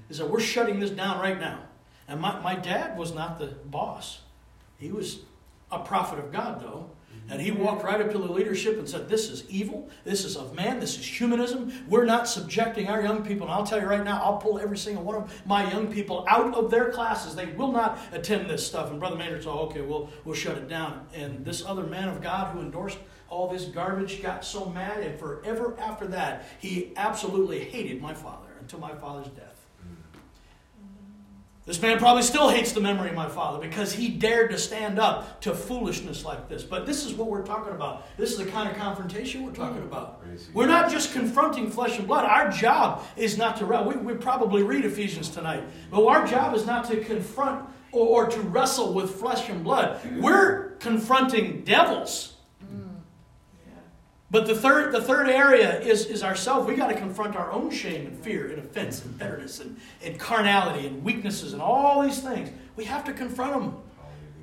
[0.09, 1.61] He said, "We're shutting this down right now."
[2.09, 4.21] And my, my dad was not the boss.
[4.77, 5.19] He was
[5.71, 6.89] a prophet of God, though.
[7.29, 9.89] And he walked right up to the leadership and said, This is evil.
[10.03, 10.79] This is of man.
[10.79, 11.71] This is humanism.
[11.87, 13.45] We're not subjecting our young people.
[13.45, 16.25] And I'll tell you right now, I'll pull every single one of my young people
[16.27, 17.35] out of their classes.
[17.35, 18.89] They will not attend this stuff.
[18.89, 21.05] And Brother Maynard said, Okay, we'll, we'll shut it down.
[21.13, 22.97] And this other man of God who endorsed
[23.29, 25.03] all this garbage got so mad.
[25.03, 29.48] And forever after that, he absolutely hated my father until my father's death.
[31.65, 34.97] This man probably still hates the memory of my father because he dared to stand
[34.97, 36.63] up to foolishness like this.
[36.63, 38.07] But this is what we're talking about.
[38.17, 40.23] This is the kind of confrontation we're talking about.
[40.53, 42.25] We're not just confronting flesh and blood.
[42.25, 46.65] Our job is not to, we, we probably read Ephesians tonight, but our job is
[46.65, 49.99] not to confront or, or to wrestle with flesh and blood.
[50.17, 52.33] We're confronting devils.
[54.31, 56.67] But the third, the third area is, is ourselves.
[56.67, 60.19] We got to confront our own shame and fear and offense and bitterness and, and
[60.19, 62.49] carnality and weaknesses and all these things.
[62.75, 63.77] We have to confront them.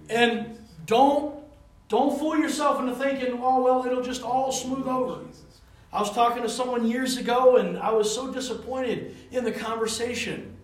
[0.09, 1.37] And don't
[1.89, 5.21] don't fool yourself into thinking, oh well, it'll just all smooth over.
[5.93, 10.57] I was talking to someone years ago, and I was so disappointed in the conversation.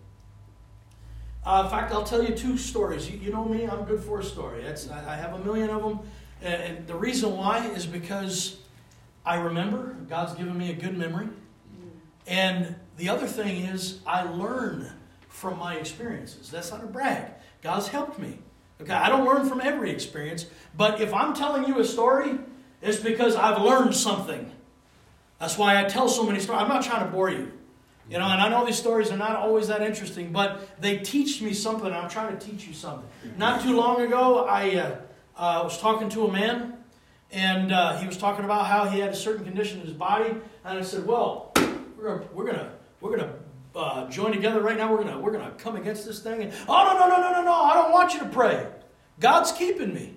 [1.47, 3.09] Uh, in fact, I'll tell you two stories.
[3.09, 4.63] You, you know me; I'm good for a story.
[4.63, 6.01] That's, I, I have a million of them,
[6.43, 8.59] and, and the reason why is because
[9.25, 9.97] I remember.
[10.09, 11.29] God's given me a good memory,
[12.27, 14.91] and the other thing is I learn
[15.29, 16.51] from my experiences.
[16.51, 17.33] That's not a brag.
[17.63, 18.39] God's helped me.
[18.81, 22.39] Okay, I don't learn from every experience, but if I'm telling you a story,
[22.81, 24.51] it's because I've learned something.
[25.39, 26.63] That's why I tell so many stories.
[26.63, 27.53] I'm not trying to bore you.
[28.11, 31.41] You know, and I know these stories are not always that interesting, but they teach
[31.41, 31.93] me something.
[31.93, 33.09] I'm trying to teach you something.
[33.39, 34.97] Not too long ago, I uh,
[35.37, 36.75] uh, was talking to a man,
[37.33, 40.31] and uh, he was talking about how he had a certain condition in his body,
[40.65, 41.53] and I said, "Well,
[41.97, 43.35] we're gonna, we're gonna, we're gonna
[43.75, 44.93] uh, join together right now.
[44.93, 47.43] We're gonna, we're gonna come against this thing." And oh no, no, no, no, no,
[47.43, 47.55] no!
[47.55, 48.67] I don't want you to pray.
[49.19, 50.17] God's keeping me.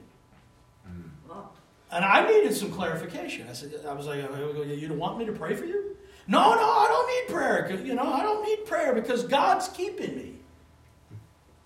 [1.91, 3.47] And I needed some clarification.
[3.49, 5.95] I said, I was like, you don't want me to pray for you?
[6.27, 7.81] No, no, I don't need prayer.
[7.85, 10.33] You know, I don't need prayer because God's keeping me.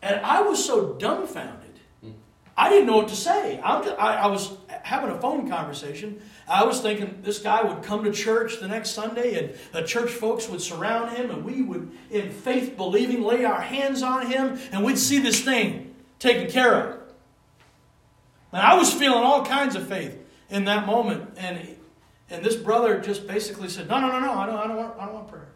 [0.04, 1.69] And I was so dumbfounded.
[2.60, 3.58] I didn't know what to say.
[3.64, 6.22] I'm just, I, I was having a phone conversation.
[6.46, 10.12] I was thinking this guy would come to church the next Sunday and the church
[10.12, 14.60] folks would surround him and we would, in faith believing, lay our hands on him
[14.74, 17.00] and we'd see this thing taken care of.
[18.52, 20.18] And I was feeling all kinds of faith
[20.50, 21.36] in that moment.
[21.38, 21.78] And,
[22.30, 25.00] and this brother just basically said, No, no, no, no, I don't, I don't, want,
[25.00, 25.48] I don't want prayer.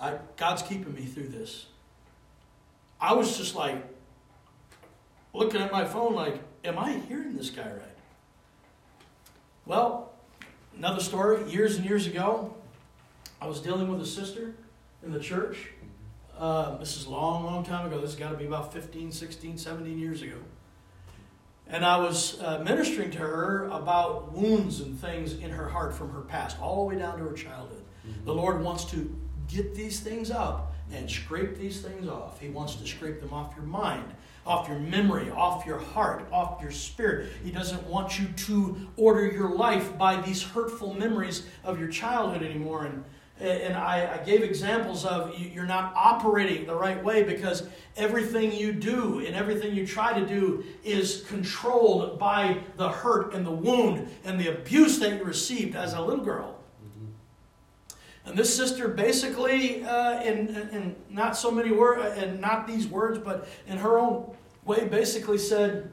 [0.00, 1.66] I, God's keeping me through this.
[2.98, 3.84] I was just like
[5.34, 7.82] looking at my phone, like, Am I hearing this guy right?
[9.66, 10.14] Well,
[10.78, 11.50] another story.
[11.50, 12.54] Years and years ago,
[13.40, 14.54] I was dealing with a sister
[15.04, 15.68] in the church.
[16.38, 18.00] Uh, this is a long, long time ago.
[18.00, 20.36] This has got to be about 15, 16, 17 years ago.
[21.68, 26.10] and I was uh, ministering to her about wounds and things in her heart from
[26.12, 27.82] her past, all the way down to her childhood.
[28.06, 28.24] Mm-hmm.
[28.24, 29.14] The Lord wants to
[29.48, 32.40] get these things up and scrape these things off.
[32.40, 34.14] He wants to scrape them off your mind,
[34.46, 37.30] off your memory, off your heart, off your spirit.
[37.42, 42.42] He doesn't want you to order your life by these hurtful memories of your childhood
[42.42, 42.86] anymore.
[42.86, 43.04] And
[43.40, 48.72] and I, I, gave examples of you're not operating the right way because everything you
[48.72, 54.08] do and everything you try to do is controlled by the hurt and the wound
[54.24, 56.53] and the abuse that you received as a little girl.
[58.26, 62.86] And this sister basically, uh, in, in not so many words, uh, and not these
[62.86, 64.34] words, but in her own
[64.64, 65.92] way, basically said,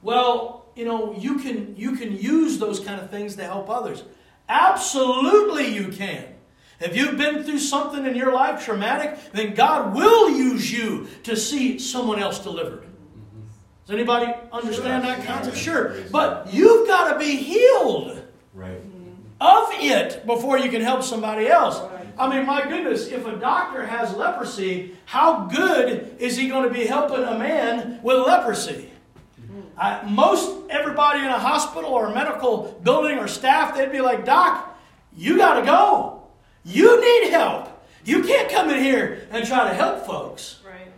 [0.00, 4.04] "Well, you know, you can you can use those kind of things to help others."
[4.48, 6.24] Absolutely, you can.
[6.80, 11.36] If you've been through something in your life traumatic, then God will use you to
[11.36, 12.84] see someone else delivered.
[13.86, 15.56] Does anybody understand that concept?
[15.56, 15.94] Sure.
[16.10, 18.22] But you've got to be healed
[18.54, 18.80] right.
[19.42, 21.80] Of it before you can help somebody else.
[22.18, 26.74] I mean, my goodness, if a doctor has leprosy, how good is he going to
[26.74, 28.90] be helping a man with leprosy?
[29.76, 34.24] I, most everybody in a hospital or a medical building or staff, they'd be like,
[34.24, 34.78] Doc,
[35.16, 36.22] you got to go.
[36.64, 37.68] You need help.
[38.04, 40.60] You can't come in here and try to help folks.
[40.64, 40.92] Right.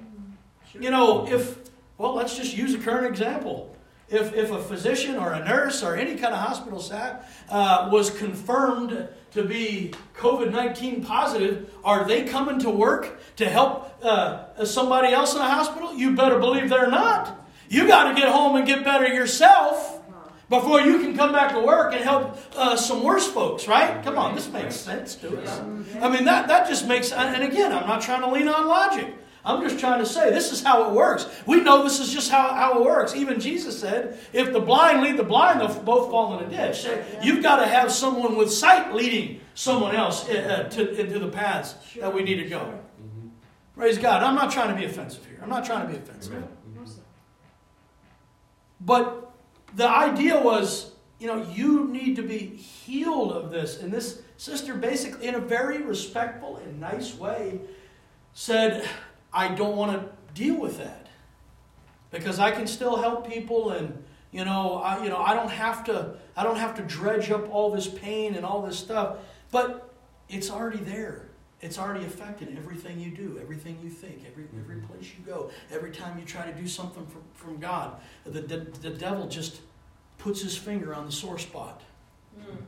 [0.70, 0.82] Sure.
[0.82, 1.58] You know, if,
[1.96, 3.74] well, let's just use a current example.
[4.08, 8.10] If, if a physician or a nurse or any kind of hospital staff uh, was
[8.10, 15.12] confirmed to be COVID 19 positive, are they coming to work to help uh, somebody
[15.12, 15.94] else in a hospital?
[15.94, 17.40] You better believe they're not.
[17.68, 20.02] You got to get home and get better yourself
[20.50, 24.04] before you can come back to work and help uh, some worse folks, right?
[24.04, 25.60] Come on, this makes sense to us.
[26.00, 29.14] I mean, that, that just makes, and again, I'm not trying to lean on logic.
[29.44, 31.26] I'm just trying to say this is how it works.
[31.46, 33.14] We know this is just how, how it works.
[33.14, 36.86] Even Jesus said, if the blind lead the blind, they'll both fall in a ditch.
[37.22, 41.74] You've got to have someone with sight leading someone else uh, to, into the paths
[42.00, 42.78] that we need to go.
[43.76, 44.22] Praise God.
[44.22, 45.40] I'm not trying to be offensive here.
[45.42, 46.32] I'm not trying to be offensive.
[46.32, 46.48] Amen.
[48.80, 49.30] But
[49.74, 53.80] the idea was, you know, you need to be healed of this.
[53.80, 57.60] And this sister basically, in a very respectful and nice way,
[58.32, 58.88] said,
[59.34, 61.08] I don't want to deal with that.
[62.10, 65.84] Because I can still help people and you know, I, you know, I don't have
[65.84, 69.18] to I don't have to dredge up all this pain and all this stuff.
[69.50, 69.94] But
[70.28, 71.28] it's already there.
[71.60, 74.86] It's already affected everything you do, everything you think, every, every mm-hmm.
[74.86, 77.96] place you go, every time you try to do something from, from God.
[78.24, 79.60] The, the, the devil just
[80.18, 81.80] puts his finger on the sore spot.
[82.38, 82.58] Mm.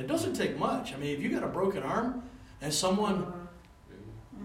[0.00, 0.92] It doesn't take much.
[0.92, 2.22] I mean, if you got a broken arm
[2.60, 3.45] and someone mm-hmm.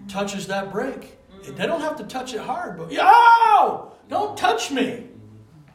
[0.08, 1.54] Touches that break, mm-hmm.
[1.56, 5.08] they don't have to touch it hard, but, yo, don't touch me.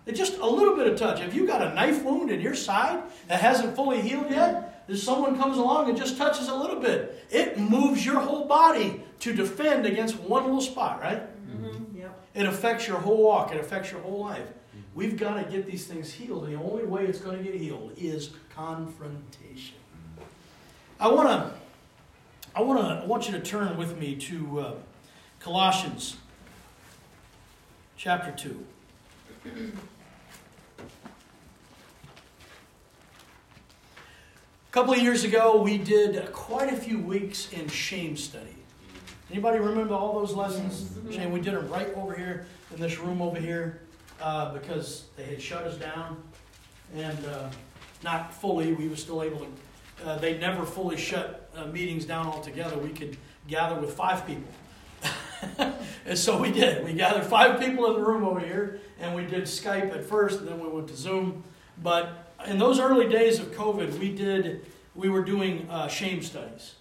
[0.05, 1.19] It's just a little bit of touch.
[1.19, 4.99] If you got a knife wound in your side that hasn't fully healed yet, if
[4.99, 9.33] someone comes along and just touches a little bit, it moves your whole body to
[9.33, 11.23] defend against one little spot, right?
[11.49, 11.97] Mm-hmm.
[11.97, 12.25] Yep.
[12.35, 14.47] It affects your whole walk, it affects your whole life.
[14.95, 16.45] We've got to get these things healed.
[16.45, 19.75] And the only way it's going to get healed is confrontation.
[20.99, 21.53] I want to
[22.57, 24.73] I want to I want you to turn with me to uh,
[25.39, 26.17] Colossians
[27.97, 28.65] chapter 2.
[29.45, 29.51] A
[34.71, 38.55] couple of years ago, we did quite a few weeks in shame study.
[39.29, 40.97] Anybody remember all those lessons?
[41.11, 43.81] Shame, we did them right over here in this room over here
[44.19, 46.23] uh, because they had shut us down,
[46.95, 47.51] and uh,
[48.03, 48.73] not fully.
[48.73, 49.47] We were still able to.
[50.03, 52.77] Uh, they never fully shut uh, meetings down altogether.
[52.77, 54.51] We could gather with five people.
[56.05, 56.83] and so we did.
[56.83, 60.39] We gathered five people in the room over here, and we did Skype at first,
[60.39, 61.43] and then we went to Zoom.
[61.81, 64.65] But in those early days of COVID, we did
[64.97, 66.73] we were doing uh, shame studies.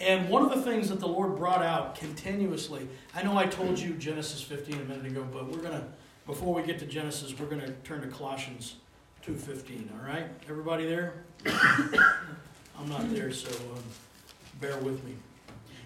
[0.00, 3.78] And one of the things that the Lord brought out continuously, I know I told
[3.78, 5.84] you Genesis 15 a minute ago, but we're going to,
[6.24, 8.76] before we get to Genesis, we're going to turn to Colossians
[9.26, 10.26] 2.15, all right?
[10.48, 11.14] Everybody there?
[11.46, 13.82] I'm not there, so um,
[14.60, 15.14] bear with me.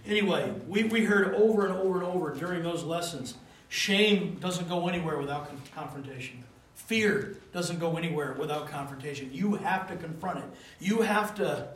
[0.07, 3.35] Anyway, we, we heard over and over and over during those lessons,
[3.69, 6.45] shame doesn't go anywhere without confrontation.
[6.75, 9.31] Fear doesn't go anywhere without confrontation.
[9.33, 10.45] You have to confront it.
[10.81, 11.69] You have to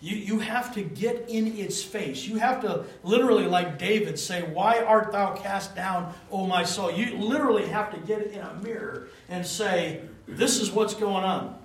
[0.00, 2.26] you, you have to get in its face.
[2.26, 6.90] You have to literally, like David, say, Why art thou cast down, O my soul?
[6.90, 11.24] You literally have to get it in a mirror and say, This is what's going
[11.24, 11.58] on.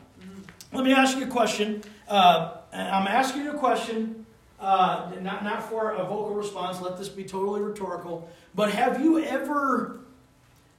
[0.71, 1.83] Let me ask you a question.
[2.07, 4.25] Uh, I'm asking you a question,
[4.59, 6.81] uh, not, not for a vocal response.
[6.81, 8.29] Let this be totally rhetorical.
[8.53, 9.99] But have you ever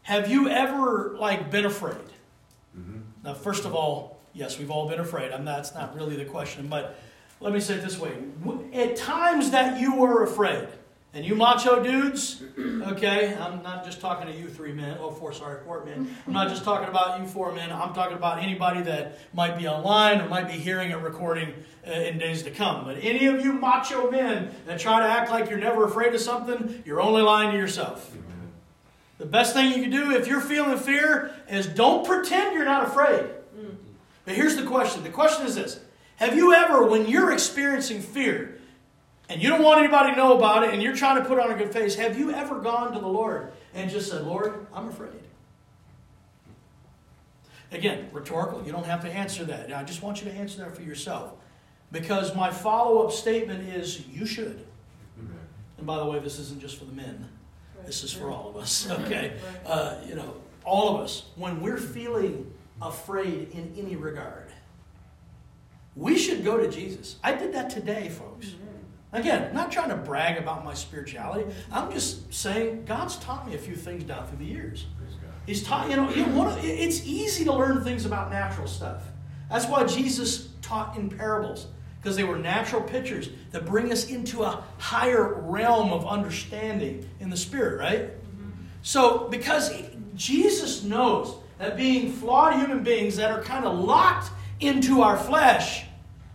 [0.02, 1.96] have you ever like been afraid?
[2.78, 3.02] Mhm.
[3.24, 5.32] Now, first of all, yes, we've all been afraid.
[5.32, 6.96] I'm that's not really the question, but
[7.40, 8.12] let me say it this way:
[8.72, 10.68] at times that you were afraid,
[11.12, 14.96] and you macho dudes, okay, I'm not just talking to you three men.
[15.00, 16.14] Oh, four, sorry, four men.
[16.26, 17.72] I'm not just talking about you four men.
[17.72, 21.52] I'm talking about anybody that might be online or might be hearing a recording
[21.86, 22.84] uh, in days to come.
[22.84, 26.20] But any of you macho men that try to act like you're never afraid of
[26.20, 28.12] something, you're only lying to yourself.
[28.12, 28.52] Amen.
[29.18, 32.86] The best thing you can do if you're feeling fear is don't pretend you're not
[32.86, 33.26] afraid.
[34.24, 35.80] But here's the question the question is this
[36.16, 38.59] Have you ever, when you're experiencing fear,
[39.30, 41.52] and you don't want anybody to know about it, and you're trying to put on
[41.52, 44.88] a good face, have you ever gone to the Lord and just said, Lord, I'm
[44.88, 45.12] afraid?
[47.70, 49.72] Again, rhetorical, you don't have to answer that.
[49.72, 51.34] I just want you to answer that for yourself.
[51.92, 54.66] Because my follow up statement is, you should.
[55.18, 55.38] Amen.
[55.78, 57.28] And by the way, this isn't just for the men.
[57.86, 59.32] This is for all of us, okay?
[59.64, 59.66] Right.
[59.66, 64.48] Uh, you know, all of us, when we're feeling afraid in any regard,
[65.96, 67.16] we should go to Jesus.
[67.22, 68.54] I did that today, folks.
[69.12, 71.52] Again, not trying to brag about my spirituality.
[71.72, 74.86] I'm just saying God's taught me a few things down through the years.
[75.46, 78.68] He's taught, you know, you know, one of, it's easy to learn things about natural
[78.68, 79.02] stuff.
[79.50, 81.66] That's why Jesus taught in parables,
[82.00, 87.30] because they were natural pictures that bring us into a higher realm of understanding in
[87.30, 88.02] the spirit, right?
[88.02, 88.50] Mm-hmm.
[88.82, 89.72] So, because
[90.14, 95.84] Jesus knows that being flawed human beings that are kind of locked into our flesh,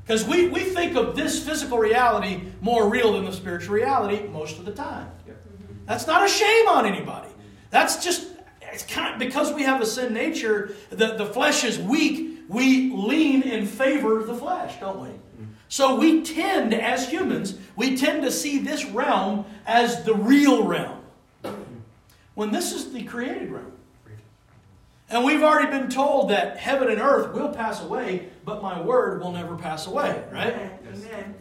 [0.06, 4.60] because we, we think of this physical reality more real than the spiritual reality most
[4.60, 5.10] of the time.
[5.86, 7.30] That's not a shame on anybody.
[7.72, 8.28] That's just
[8.62, 12.92] it's kind of, because we have a sin nature, the, the flesh is weak, we
[12.92, 15.10] lean in favor of the flesh, don't we?
[15.70, 21.02] So we tend, as humans, we tend to see this realm as the real realm.
[22.36, 23.72] When this is the created realm.
[25.10, 29.22] And we've already been told that heaven and earth will pass away, but my word
[29.22, 30.54] will never pass away, right?
[30.54, 31.36] Amen.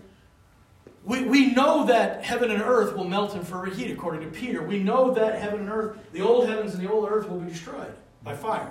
[1.04, 4.62] We, we know that heaven and earth will melt in fervent heat, according to Peter.
[4.62, 7.50] We know that heaven and earth, the old heavens and the old earth, will be
[7.50, 8.42] destroyed by mm-hmm.
[8.42, 8.70] fire.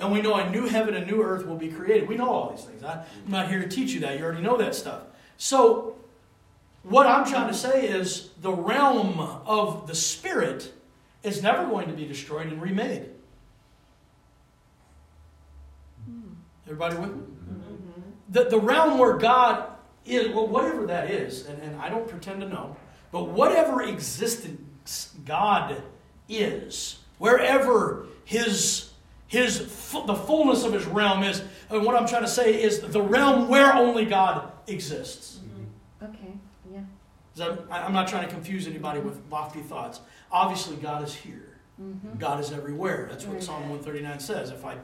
[0.00, 2.08] And we know a new heaven and new earth will be created.
[2.08, 2.82] We know all these things.
[2.82, 4.18] I, I'm not here to teach you that.
[4.18, 5.02] You already know that stuff.
[5.36, 5.96] So,
[6.82, 10.72] what I'm trying to say is the realm of the Spirit
[11.22, 13.08] is never going to be destroyed and remade.
[16.66, 17.22] Everybody with me?
[18.30, 19.66] the, the realm where God
[20.06, 22.76] is, well, whatever that is, and, and I don't pretend to know,
[23.12, 25.82] but whatever existence God
[26.28, 28.90] is, wherever His
[29.26, 33.00] His the fullness of His realm is, and what I'm trying to say is the
[33.02, 35.40] realm where only God exists.
[36.02, 36.34] Okay,
[36.72, 36.80] yeah.
[37.36, 40.00] 'Cause I'm, I- I'm not trying to confuse anybody with lofty thoughts.
[40.32, 41.58] Obviously, God is here.
[41.80, 42.18] Mm-hmm.
[42.18, 43.06] God is everywhere.
[43.10, 44.50] That's what Psalm 139 says.
[44.50, 44.76] If I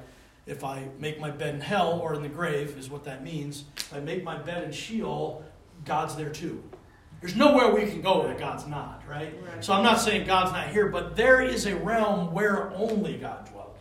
[0.51, 3.65] if I make my bed in hell or in the grave, is what that means.
[3.77, 5.45] If I make my bed in Sheol,
[5.85, 6.63] God's there too.
[7.21, 9.33] There's nowhere we can go that God's not, right?
[9.47, 9.65] Right.
[9.65, 13.49] So I'm not saying God's not here, but there is a realm where only God
[13.51, 13.79] dwells.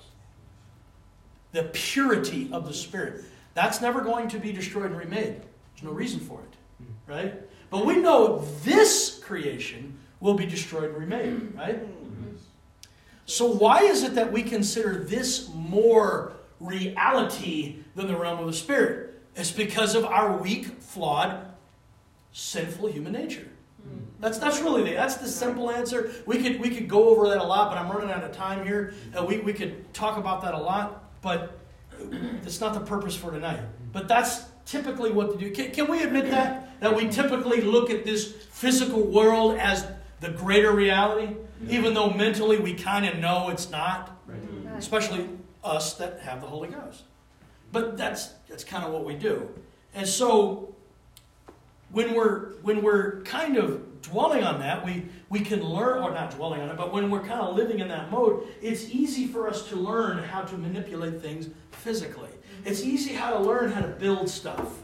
[1.53, 3.23] The purity of the Spirit.
[3.55, 5.41] That's never going to be destroyed and remade.
[5.73, 7.33] There's no reason for it, right?
[7.71, 11.83] But we know this creation will be destroyed and remade, right?
[11.83, 12.35] Mm-hmm.
[13.25, 18.53] So, why is it that we consider this more reality than the realm of the
[18.53, 19.21] spirit?
[19.35, 21.45] It's because of our weak, flawed,
[22.31, 23.47] sinful human nature.
[24.19, 26.11] That's that's really the that's the simple answer.
[26.25, 28.65] We could we could go over that a lot, but I'm running out of time
[28.65, 28.93] here.
[29.17, 31.57] Uh, we we could talk about that a lot, but
[32.43, 33.61] it's not the purpose for tonight.
[33.93, 35.51] But that's typically what to do.
[35.51, 39.87] Can, can we admit that that we typically look at this physical world as
[40.19, 41.35] the greater reality,
[41.69, 44.19] even though mentally we kind of know it's not,
[44.77, 45.29] especially
[45.63, 47.03] us that have the Holy Ghost.
[47.71, 49.49] But that's that's kind of what we do,
[49.93, 50.73] and so
[51.91, 56.31] when we're when we're kind of dwelling on that, we we can learn, or not
[56.31, 59.47] dwelling on it, but when we're kind of living in that mode, it's easy for
[59.47, 62.29] us to learn how to manipulate things physically.
[62.65, 64.75] It's easy how to learn how to build stuff,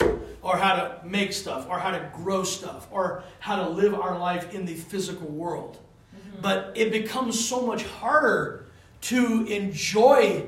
[0.41, 4.17] or how to make stuff, or how to grow stuff, or how to live our
[4.17, 5.77] life in the physical world.
[6.15, 6.41] Mm-hmm.
[6.41, 8.64] But it becomes so much harder
[9.05, 10.43] to enjoy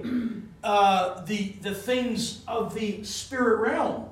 [0.63, 4.05] uh, the the things of the spirit realm.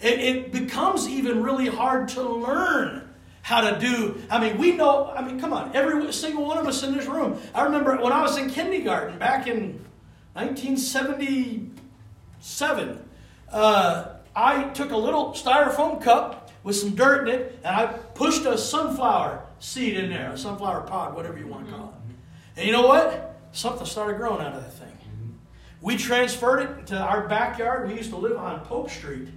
[0.00, 3.08] It, it becomes even really hard to learn
[3.42, 4.20] how to do.
[4.30, 7.06] I mean, we know, I mean, come on, every single one of us in this
[7.06, 7.40] room.
[7.54, 9.78] I remember when I was in kindergarten back in
[10.34, 13.08] 1977,
[13.50, 18.44] uh, I took a little styrofoam cup with some dirt in it and I pushed
[18.44, 21.94] a sunflower seed in there, a sunflower pod, whatever you want to call it.
[22.56, 23.31] And you know what?
[23.52, 24.88] Something started growing out of that thing.
[25.80, 27.88] We transferred it to our backyard.
[27.88, 29.28] We used to live on Pope Street,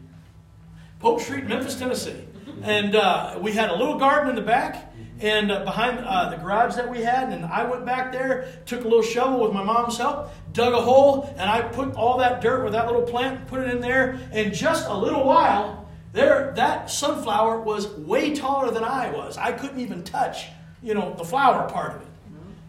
[0.99, 2.23] Pope Street, Memphis, Tennessee.
[2.61, 6.37] And uh, we had a little garden in the back and uh, behind uh, the
[6.37, 7.33] garage that we had.
[7.33, 10.81] And I went back there, took a little shovel with my mom's help, dug a
[10.81, 14.19] hole, and I put all that dirt with that little plant, put it in there.
[14.31, 19.37] And just a little while, there that sunflower was way taller than I was.
[19.37, 20.47] I couldn't even touch,
[20.83, 22.07] you know, the flower part of it.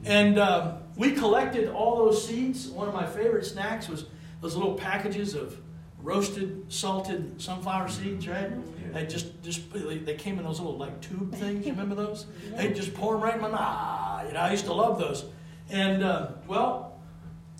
[0.04, 2.68] And um, we collected all those seeds.
[2.68, 4.06] One of my favorite snacks was
[4.40, 5.60] those little packages of
[6.02, 8.50] roasted, salted sunflower seeds, right?
[8.94, 11.66] They just, just they came in those little like tube things.
[11.66, 12.26] You remember those?
[12.56, 13.60] They just pour them right in my mouth.
[13.60, 15.26] Ah, you know, I used to love those.
[15.68, 16.98] And uh, well,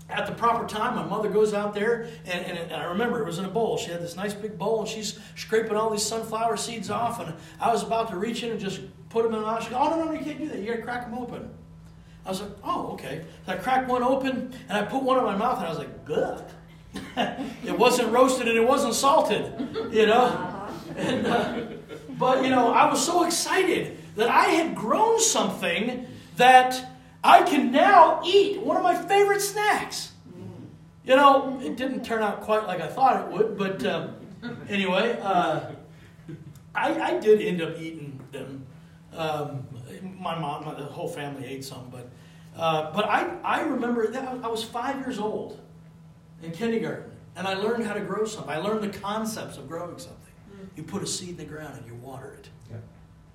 [0.08, 3.26] at the proper time, my mother goes out there, and, and, and, I remember it
[3.26, 3.76] was in a bowl.
[3.76, 7.18] She had this nice big bowl, and she's scraping all these sunflower seeds off.
[7.20, 9.64] And I was about to reach in and just put them in my mouth.
[9.64, 10.58] She goes, "Oh no, no, you can't do that.
[10.60, 11.50] You got to crack them open."
[12.26, 15.24] I was like, "Oh, okay." So I cracked one open, and I put one in
[15.24, 16.44] my mouth, and I was like, "Good."
[17.16, 19.52] it wasn't roasted and it wasn't salted,
[19.92, 20.68] you know.
[20.96, 21.60] And, uh,
[22.18, 26.06] but you know, I was so excited that I had grown something
[26.36, 26.84] that
[27.22, 28.60] I can now eat.
[28.60, 30.12] One of my favorite snacks.
[31.04, 34.16] You know, it didn't turn out quite like I thought it would, but um,
[34.68, 35.70] anyway, uh,
[36.74, 38.66] I, I, did end up eating them.
[39.14, 39.68] Um,
[40.18, 42.08] my mom, my, the whole family ate some, but
[42.56, 45.60] uh, but I, I remember that I was five years old
[46.42, 48.50] in kindergarten, and I learned how to grow something.
[48.50, 50.22] I learned the concepts of growing something.
[50.74, 52.48] You put a seed in the ground and you water it.
[52.70, 52.76] Yeah.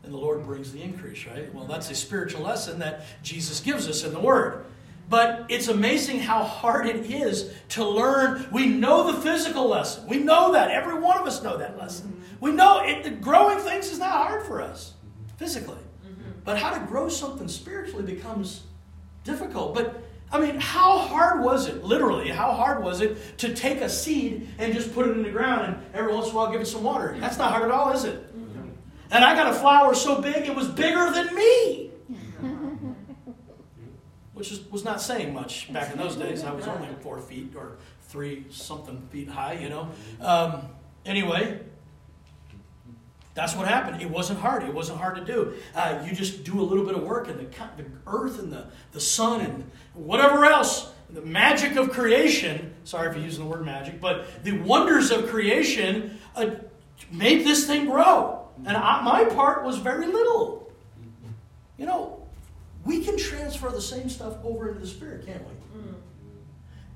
[0.04, 1.54] And the Lord brings the increase, right?
[1.54, 4.66] Well, that's a spiritual lesson that Jesus gives us in the Word.
[5.10, 8.48] But it's amazing how hard it is to learn.
[8.52, 10.08] We know the physical lesson.
[10.08, 10.72] We know that.
[10.72, 12.22] Every one of us know that lesson.
[12.40, 14.94] We know it, growing things is not hard for us
[15.38, 15.76] physically.
[15.76, 16.32] Mm-hmm.
[16.46, 18.64] But how to grow something spiritually becomes
[19.24, 19.74] difficult.
[19.74, 23.90] But I mean, how hard was it, literally, how hard was it to take a
[23.90, 26.62] seed and just put it in the ground and every once in a while give
[26.62, 27.16] it some water?
[27.20, 28.28] That's not hard at all, is it?
[29.12, 31.92] And I got a flower so big it was bigger than me.
[34.34, 36.46] Which is, was not saying much back in those days.
[36.46, 39.90] I was only four feet or three something feet high, you know.
[40.22, 40.70] Um,
[41.06, 41.60] anyway,
[43.34, 44.02] that's what happened.
[44.02, 44.64] It wasn't hard.
[44.64, 45.54] It wasn't hard to do.
[45.74, 47.46] Uh, you just do a little bit of work, and the,
[47.78, 53.20] the earth and the, the sun and whatever else, the magic of creation, sorry for
[53.20, 56.52] using the word magic, but the wonders of creation uh,
[57.12, 58.48] made this thing grow.
[58.66, 60.72] And I, my part was very little.
[61.78, 62.28] You know,
[62.86, 65.82] we can transfer the same stuff over into the Spirit, can't we?
[65.82, 65.96] Mm.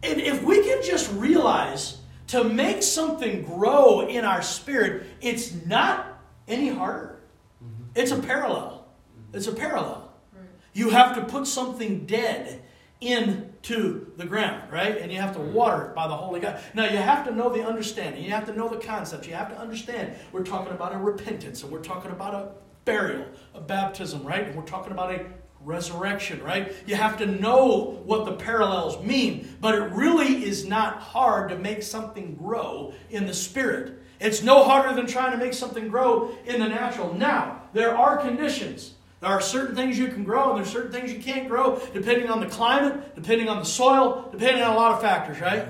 [0.04, 6.15] And if we can just realize to make something grow in our spirit, it's not
[6.48, 7.20] any harder.
[7.64, 7.84] Mm-hmm.
[7.96, 8.88] It's a parallel.
[9.34, 10.14] It's a parallel.
[10.34, 10.46] Right.
[10.74, 12.62] You have to put something dead
[13.02, 14.98] into the ground, right?
[14.98, 16.62] And you have to water it by the Holy God.
[16.74, 18.24] Now, you have to know the understanding.
[18.24, 19.28] You have to know the concept.
[19.28, 22.52] You have to understand we're talking about a repentance and we're talking about a
[22.86, 24.48] burial, a baptism, right?
[24.48, 25.26] And we're talking about a
[25.62, 26.74] resurrection, right?
[26.86, 31.58] You have to know what the parallels mean, but it really is not hard to
[31.58, 34.00] make something grow in the Spirit.
[34.20, 37.14] It's no harder than trying to make something grow in the natural.
[37.14, 38.94] Now, there are conditions.
[39.22, 42.30] There are certain things you can grow, and there's certain things you can't grow, depending
[42.30, 45.68] on the climate, depending on the soil, depending on a lot of factors, right?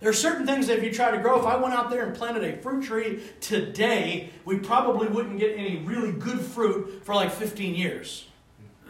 [0.00, 2.04] There are certain things that if you try to grow, if I went out there
[2.04, 7.14] and planted a fruit tree today, we probably wouldn't get any really good fruit for
[7.14, 8.26] like 15 years.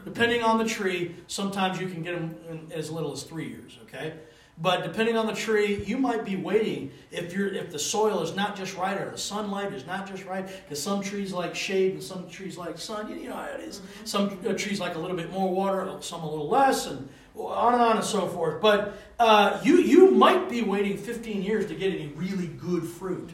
[0.05, 3.79] Depending on the tree, sometimes you can get them in as little as three years,
[3.85, 4.15] okay?
[4.61, 8.35] But depending on the tree, you might be waiting if you're if the soil is
[8.35, 10.47] not just right or the sunlight is not just right.
[10.47, 13.09] Because some trees like shade and some trees like sun.
[13.09, 13.79] You know how it is.
[13.79, 14.05] Mm-hmm.
[14.05, 17.75] Some uh, trees like a little bit more water, some a little less, and on
[17.75, 18.61] and on and so forth.
[18.61, 23.31] But uh, you you might be waiting 15 years to get any really good fruit.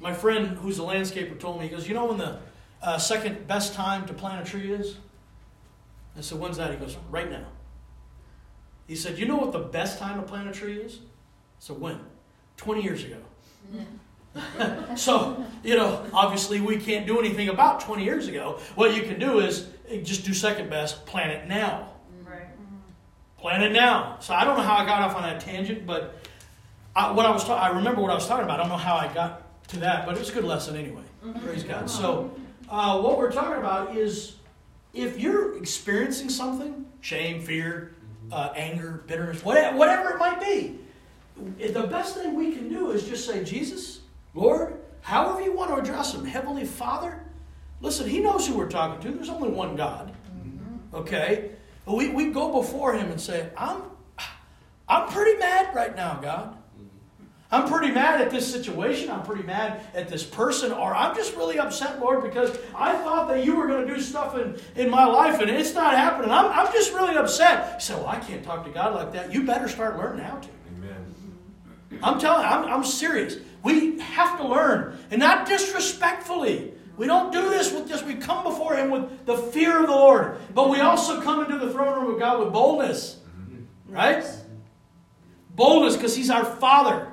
[0.00, 2.38] My friend, who's a landscaper, told me he goes, you know when the
[2.82, 4.96] uh, second best time to plant a tree is?
[6.16, 6.70] I said, when's that?
[6.72, 7.46] He goes, right now.
[8.86, 11.00] He said, You know what the best time to plant a tree is?
[11.58, 12.00] So when?
[12.56, 13.16] 20 years ago.
[14.96, 18.58] so, you know, obviously we can't do anything about 20 years ago.
[18.74, 21.92] What you can do is eh, just do second best, plant it now.
[22.24, 22.48] Right.
[23.38, 24.18] Plant it now.
[24.20, 26.18] So I don't know how I got off on that tangent, but
[26.96, 28.60] I, what I was ta- I remember what I was talking about.
[28.60, 31.02] I don't know how I got to that, but it was a good lesson anyway.
[31.24, 31.46] Mm-hmm.
[31.46, 31.88] Praise God.
[31.88, 32.36] So,
[32.68, 34.36] uh, what we're talking about is
[34.92, 37.93] if you're experiencing something, shame, fear,
[38.32, 40.78] uh, anger, bitterness, whatever it might be.
[41.66, 44.00] The best thing we can do is just say, Jesus,
[44.34, 47.20] Lord, however you want to address him, Heavenly Father.
[47.80, 49.16] Listen, he knows who we're talking to.
[49.16, 50.14] There's only one God.
[50.36, 50.96] Mm-hmm.
[50.96, 51.50] Okay?
[51.86, 53.82] We, we go before Him and say, I'm,
[54.88, 56.56] I'm pretty mad right now, God.
[57.54, 59.10] I'm pretty mad at this situation.
[59.10, 60.72] I'm pretty mad at this person.
[60.72, 64.00] Or I'm just really upset, Lord, because I thought that you were going to do
[64.00, 66.32] stuff in, in my life and it's not happening.
[66.32, 67.80] I'm, I'm just really upset.
[67.80, 69.32] So Well, I can't talk to God like that.
[69.32, 70.48] You better start learning how to.
[70.76, 71.14] Amen.
[72.02, 73.36] I'm telling I'm, I'm serious.
[73.62, 76.74] We have to learn, and not disrespectfully.
[76.96, 79.92] We don't do this with just, we come before Him with the fear of the
[79.92, 83.20] Lord, but we also come into the throne room of God with boldness.
[83.38, 83.94] Mm-hmm.
[83.94, 84.24] Right?
[85.54, 87.10] Boldness because He's our Father.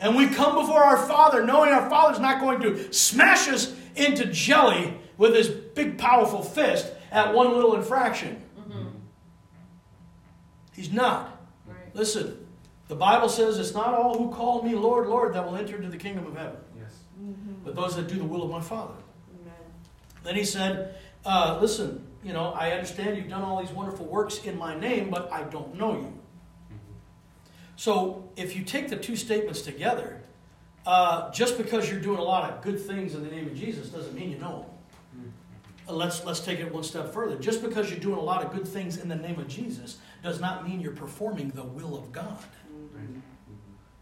[0.00, 4.26] And we come before our Father knowing our Father's not going to smash us into
[4.26, 8.42] jelly with His big, powerful fist at one little infraction.
[10.72, 11.38] He's not.
[11.66, 11.76] Right.
[11.94, 12.46] Listen,
[12.88, 15.88] the Bible says it's not all who call me Lord, Lord that will enter into
[15.88, 16.94] the kingdom of heaven, Yes.
[17.64, 18.94] but those that do the will of my Father.
[19.42, 19.52] Amen.
[20.24, 20.94] Then he said,
[21.26, 25.10] uh, Listen, you know, I understand you've done all these wonderful works in my name,
[25.10, 26.18] but I don't know you.
[27.80, 30.20] So if you take the two statements together,
[30.84, 33.88] uh, just because you're doing a lot of good things in the name of Jesus
[33.88, 34.66] doesn't mean you know
[35.14, 35.32] him.
[35.88, 37.38] Uh, Let's, let's take it one step further.
[37.38, 40.42] Just because you're doing a lot of good things in the name of Jesus does
[40.42, 42.36] not mean you're performing the will of God.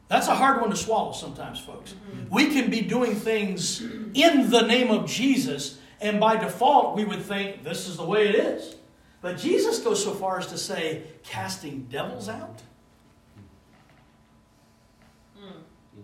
[0.09, 1.95] That's a hard one to swallow sometimes, folks.
[2.31, 7.23] We can be doing things in the name of Jesus, and by default, we would
[7.23, 8.75] think this is the way it is.
[9.21, 12.63] But Jesus goes so far as to say, casting devils out?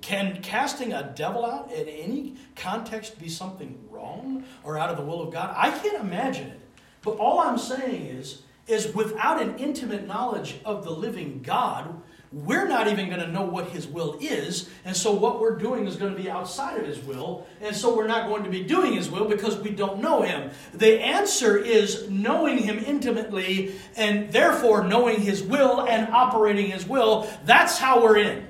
[0.04, 5.02] Can casting a devil out in any context be something wrong or out of the
[5.02, 5.54] will of God?
[5.56, 6.60] I can't imagine it.
[7.00, 12.02] But all I'm saying is, is without an intimate knowledge of the living God,
[12.32, 14.68] we're not even going to know what His will is.
[14.84, 17.46] And so what we're doing is going to be outside of His will.
[17.62, 20.50] And so we're not going to be doing His will because we don't know Him.
[20.74, 27.26] The answer is knowing Him intimately and therefore knowing His will and operating His will.
[27.46, 28.48] That's how we're in.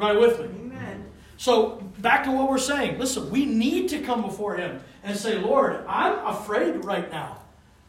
[0.00, 0.60] Everybody with me?
[0.60, 1.10] Amen.
[1.36, 2.98] So, back to what we're saying.
[2.98, 7.42] Listen, we need to come before Him and say, Lord, I'm afraid right now.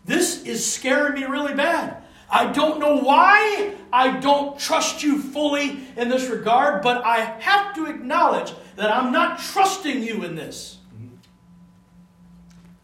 [0.03, 2.03] This is scaring me really bad.
[2.29, 7.73] I don't know why I don't trust you fully in this regard, but I have
[7.75, 10.79] to acknowledge that I'm not trusting you in this.
[10.93, 11.15] Mm-hmm.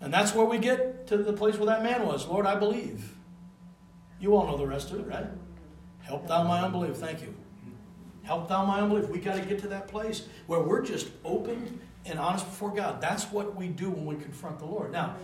[0.02, 2.28] And that's where we get to the place where that man was.
[2.28, 3.14] Lord, I believe.
[4.22, 5.28] You all know the rest of it, right?
[6.04, 6.96] Help thou my unbelief.
[6.96, 7.34] Thank you.
[8.28, 9.08] Help thou my unbelief.
[9.08, 13.00] We got to get to that place where we're just open and honest before God.
[13.00, 14.92] That's what we do when we confront the Lord.
[14.92, 15.16] Now,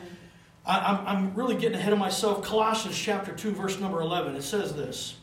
[0.66, 2.46] I, I'm, I'm really getting ahead of myself.
[2.46, 4.38] Colossians chapter 2, verse number 11.
[4.38, 5.18] It says this.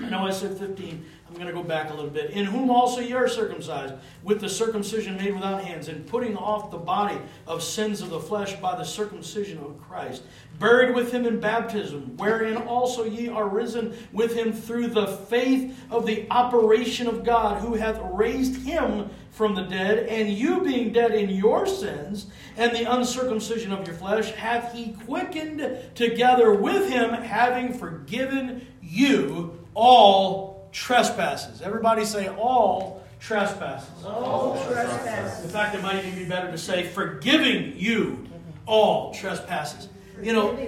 [0.00, 1.04] I know I said 15.
[1.28, 2.30] I'm going to go back a little bit.
[2.30, 6.70] In whom also ye are circumcised, with the circumcision made without hands, and putting off
[6.70, 10.22] the body of sins of the flesh by the circumcision of Christ,
[10.58, 15.78] buried with him in baptism, wherein also ye are risen with him through the faith
[15.90, 20.92] of the operation of God, who hath raised him from the dead, and you being
[20.92, 26.88] dead in your sins and the uncircumcision of your flesh, hath he quickened together with
[26.88, 31.62] him, having forgiven you all trespasses.
[31.62, 34.04] Everybody say all trespasses.
[34.04, 35.44] All trespasses.
[35.44, 38.26] In fact, it might even be better to say forgiving you
[38.66, 39.88] all trespasses.
[40.20, 40.58] You know,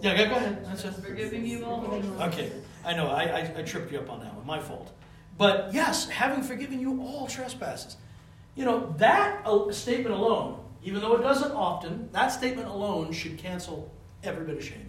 [0.00, 0.64] yeah, go go ahead.
[0.64, 0.94] That's it.
[0.94, 1.84] Forgiving you all.
[2.20, 2.52] Okay,
[2.84, 4.92] I know, I, I, I tripped you up on that one, my fault.
[5.36, 7.96] But yes, having forgiven you all trespasses.
[8.54, 13.36] You know, that uh, statement alone, even though it doesn't often, that statement alone should
[13.38, 13.92] cancel
[14.22, 14.88] every bit of shame.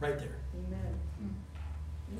[0.00, 0.41] Right there.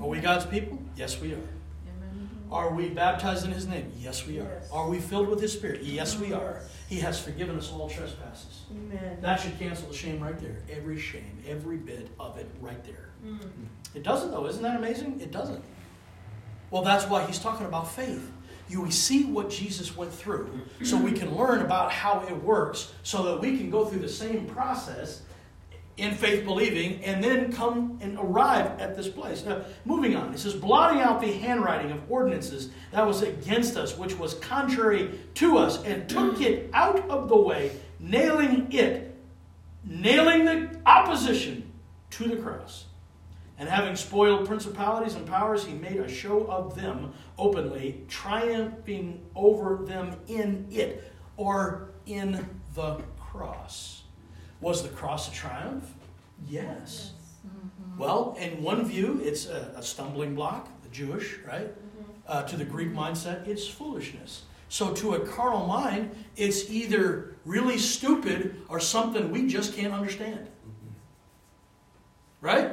[0.03, 0.09] Amen.
[0.09, 0.79] Are we God's people?
[0.97, 1.37] Yes, we are.
[1.37, 2.29] Amen.
[2.51, 3.93] Are we baptized in His name?
[3.97, 4.59] Yes, we are.
[4.61, 4.69] Yes.
[4.73, 5.83] Are we filled with His Spirit?
[5.83, 6.61] Yes, we are.
[6.89, 8.63] He has forgiven us all trespasses.
[8.71, 9.19] Amen.
[9.21, 10.57] That should cancel the shame right there.
[10.71, 13.11] Every shame, every bit of it right there.
[13.25, 13.39] Mm.
[13.95, 14.47] It doesn't, though.
[14.47, 15.21] Isn't that amazing?
[15.21, 15.63] It doesn't.
[16.71, 18.31] Well, that's why he's talking about faith.
[18.69, 23.23] You see what Jesus went through so we can learn about how it works so
[23.25, 25.23] that we can go through the same process
[25.97, 29.45] in faith believing and then come and arrive at this place.
[29.45, 33.97] Now, moving on, it says, blotting out the handwriting of ordinances that was against us,
[33.99, 36.43] which was contrary to us, and took mm.
[36.43, 39.14] it out of the way, nailing it,
[39.84, 41.70] nailing the opposition
[42.11, 42.86] to the cross.
[43.59, 49.84] And having spoiled principalities and powers, he made a show of them openly, triumphing over
[49.84, 54.02] them in it, or in the cross.
[54.63, 55.93] Was the cross a triumph?
[56.49, 57.13] Yes.
[57.47, 57.99] Mm-hmm.
[57.99, 61.69] Well, in one view, it's a, a stumbling block, the Jewish, right?
[61.69, 62.13] Mm-hmm.
[62.29, 64.43] Uh, to the Greek mindset, it's foolishness.
[64.69, 70.47] So to a carnal mind, it's either really stupid or something we just can't understand.
[70.47, 70.87] Mm-hmm.
[72.41, 72.71] Right?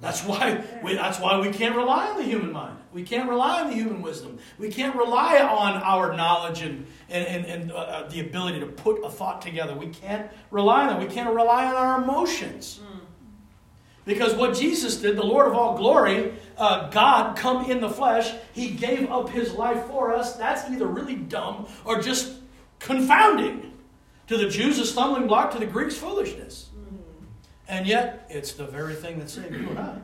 [0.00, 2.78] That's why we, that's why we can't rely on the human mind.
[2.94, 4.38] We can't rely on the human wisdom.
[4.56, 8.66] We can't rely on our knowledge and, and, and, and uh, uh, the ability to
[8.66, 9.74] put a thought together.
[9.74, 11.00] We can't rely on that.
[11.00, 12.80] We can't rely on our emotions.
[14.04, 18.32] Because what Jesus did, the Lord of all glory, uh, God come in the flesh,
[18.52, 20.36] He gave up His life for us.
[20.36, 22.34] That's either really dumb or just
[22.78, 23.72] confounding.
[24.28, 26.70] To the Jews, a stumbling block, to the Greeks, foolishness.
[27.66, 29.98] And yet, it's the very thing that saved you and I.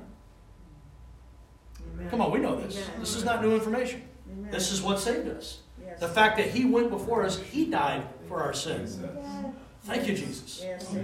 [2.01, 2.11] Amen.
[2.11, 2.77] Come on, we know this.
[2.77, 3.01] Amen.
[3.01, 4.03] This is not new information.
[4.33, 4.51] Amen.
[4.51, 5.59] This is what saved us.
[5.85, 6.01] Yes.
[6.01, 8.99] The fact that He went before us, He died for our sins.
[9.83, 10.63] Thank you, Jesus.
[10.63, 10.95] Yes.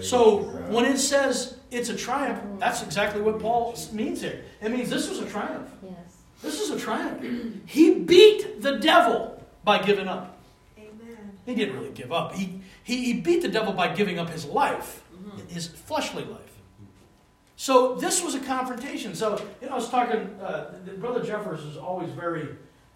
[0.00, 0.38] So
[0.68, 4.44] when it says it's a triumph, that's exactly what Paul means here.
[4.60, 5.70] It means this was a triumph.
[5.82, 5.94] Yes.
[6.42, 7.22] This is a triumph.
[7.66, 10.38] He beat the devil by giving up.
[10.76, 11.38] Amen.
[11.46, 12.34] He didn't really give up.
[12.34, 15.46] He, he, he beat the devil by giving up his life, mm-hmm.
[15.48, 16.43] his fleshly life.
[17.56, 19.14] So this was a confrontation.
[19.14, 22.48] So, you know, I was talking, uh, Brother Jeffers is always very,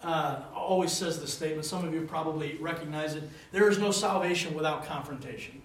[0.02, 1.64] uh, always says this statement.
[1.64, 3.24] Some of you probably recognize it.
[3.52, 5.62] There is no salvation without confrontation.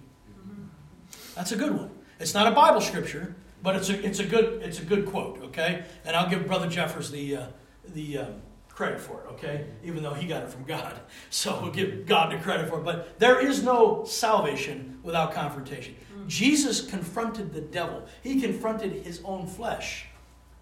[1.35, 1.89] That's a good one.
[2.19, 5.39] It's not a Bible scripture, but it's a, it's a, good, it's a good quote,
[5.45, 5.85] okay?
[6.05, 7.45] And I'll give Brother Jeffers the, uh,
[7.93, 9.65] the um, credit for it, okay?
[9.83, 10.99] Even though he got it from God.
[11.31, 12.85] So we'll give God the credit for it.
[12.85, 15.95] But there is no salvation without confrontation.
[16.27, 20.07] Jesus confronted the devil, he confronted his own flesh.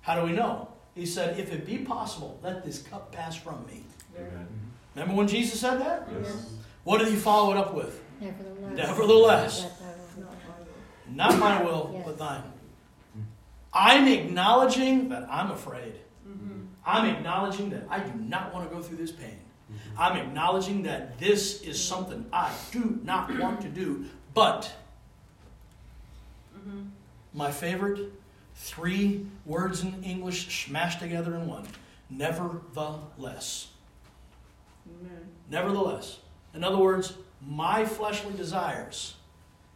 [0.02, 0.68] How do we know?
[0.96, 3.84] He said, If it be possible, let this cup pass from me.
[4.96, 6.08] Remember when Jesus said that?
[6.12, 6.52] Yes.
[6.84, 8.02] What did he follow it up with?
[8.20, 8.76] Nevertheless.
[8.76, 9.62] Nevertheless.
[9.64, 9.86] Let thy
[10.58, 10.66] will
[11.10, 12.04] be Not my will, Yes.
[12.06, 12.44] but thine.
[13.74, 15.94] I'm acknowledging that I'm afraid.
[16.28, 16.62] Mm-hmm.
[16.86, 19.40] I'm acknowledging that I do not want to go through this pain.
[19.72, 20.02] Mm-hmm.
[20.02, 24.74] I'm acknowledging that this is something I do not want to do, but
[26.62, 26.82] Mm-hmm.
[27.34, 28.12] my favorite
[28.56, 31.66] three words in English smashed together in one
[32.12, 33.70] nevertheless.
[34.88, 35.28] Amen.
[35.50, 36.20] Nevertheless.
[36.54, 39.16] In other words, my fleshly desires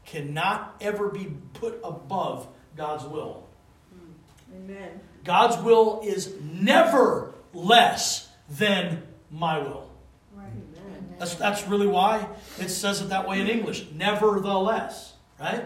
[0.06, 3.48] cannot ever be put above God's will.
[3.92, 4.56] Hmm.
[4.56, 5.00] Amen.
[5.24, 9.90] God's will is never less than my will.
[10.36, 10.48] Right.
[10.48, 11.16] Amen.
[11.18, 12.28] That's, that's really why
[12.60, 13.88] it says it that way in English.
[13.94, 15.66] Nevertheless, right?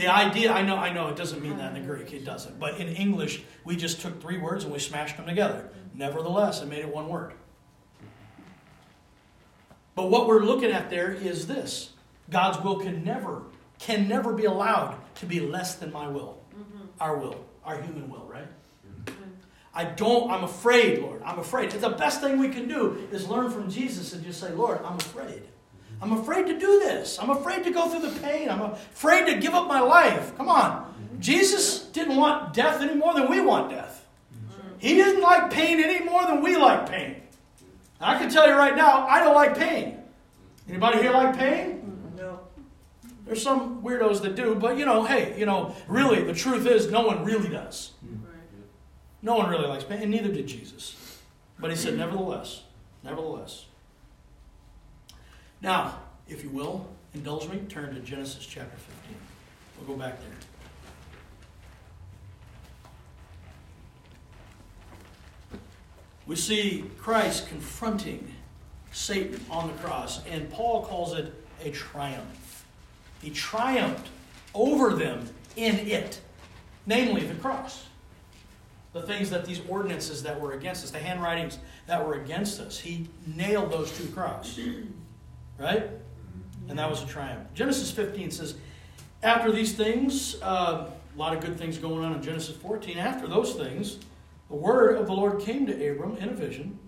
[0.00, 2.58] The idea, I know, I know it doesn't mean that in the Greek, it doesn't.
[2.58, 5.68] But in English, we just took three words and we smashed them together.
[5.92, 7.34] Nevertheless, and made it one word.
[9.94, 11.90] But what we're looking at there is this
[12.30, 13.42] God's will can never,
[13.78, 16.86] can never be allowed to be less than my will, mm-hmm.
[16.98, 18.48] our will, our human will, right?
[19.04, 19.24] Mm-hmm.
[19.74, 21.20] I don't, I'm afraid, Lord.
[21.26, 21.72] I'm afraid.
[21.72, 24.96] The best thing we can do is learn from Jesus and just say, Lord, I'm
[24.96, 25.42] afraid.
[26.02, 27.18] I'm afraid to do this.
[27.18, 28.48] I'm afraid to go through the pain.
[28.48, 30.36] I'm afraid to give up my life.
[30.36, 30.86] Come on.
[31.20, 34.06] Jesus didn't want death any more than we want death.
[34.78, 37.16] He didn't like pain any more than we like pain.
[38.00, 39.98] And I can tell you right now, I don't like pain.
[40.66, 42.14] Anybody here like pain?
[42.16, 42.40] No.
[43.26, 46.90] There's some weirdos that do, but you know, hey, you know, really, the truth is,
[46.90, 47.92] no one really does.
[49.20, 50.96] No one really likes pain, and neither did Jesus.
[51.58, 52.62] But he said, nevertheless,
[53.04, 53.66] nevertheless.
[55.62, 55.98] Now,
[56.28, 59.16] if you will, indulge me, turn to Genesis chapter 15.
[59.78, 60.30] We'll go back there.
[66.26, 68.32] We see Christ confronting
[68.92, 72.64] Satan on the cross, and Paul calls it a triumph.
[73.20, 74.08] He triumphed
[74.54, 76.20] over them in it,
[76.86, 77.86] namely the cross.
[78.92, 82.78] The things that these ordinances that were against us, the handwritings that were against us,
[82.78, 84.58] he nailed those to the cross.
[85.60, 85.90] Right?
[86.68, 87.48] And that was a triumph.
[87.54, 88.54] Genesis 15 says,
[89.22, 92.96] After these things, uh, a lot of good things going on in Genesis 14.
[92.96, 93.98] After those things,
[94.48, 96.78] the word of the Lord came to Abram in a vision.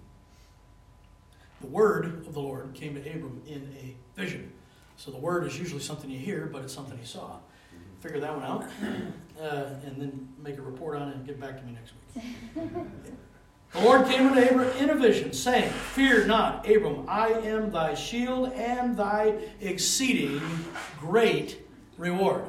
[1.61, 4.53] The word of the Lord came to Abram in a vision.
[4.97, 7.37] So the word is usually something you hear, but it's something he saw.
[8.01, 8.65] Figure that one out,
[9.41, 12.85] uh, and then make a report on it and get back to me next week.
[13.73, 17.95] the Lord came unto Abram in a vision, saying, Fear not, Abram, I am thy
[17.95, 20.43] shield and thy exceeding
[21.01, 21.67] great
[21.97, 22.45] reward.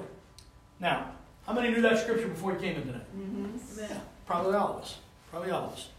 [0.80, 1.11] Now,
[1.45, 2.99] how many knew that scripture before you came in today?
[3.17, 3.45] Mm-hmm.
[3.45, 3.89] Amen.
[3.89, 4.97] Yeah, probably all of us.
[5.32, 5.89] Probably all of us.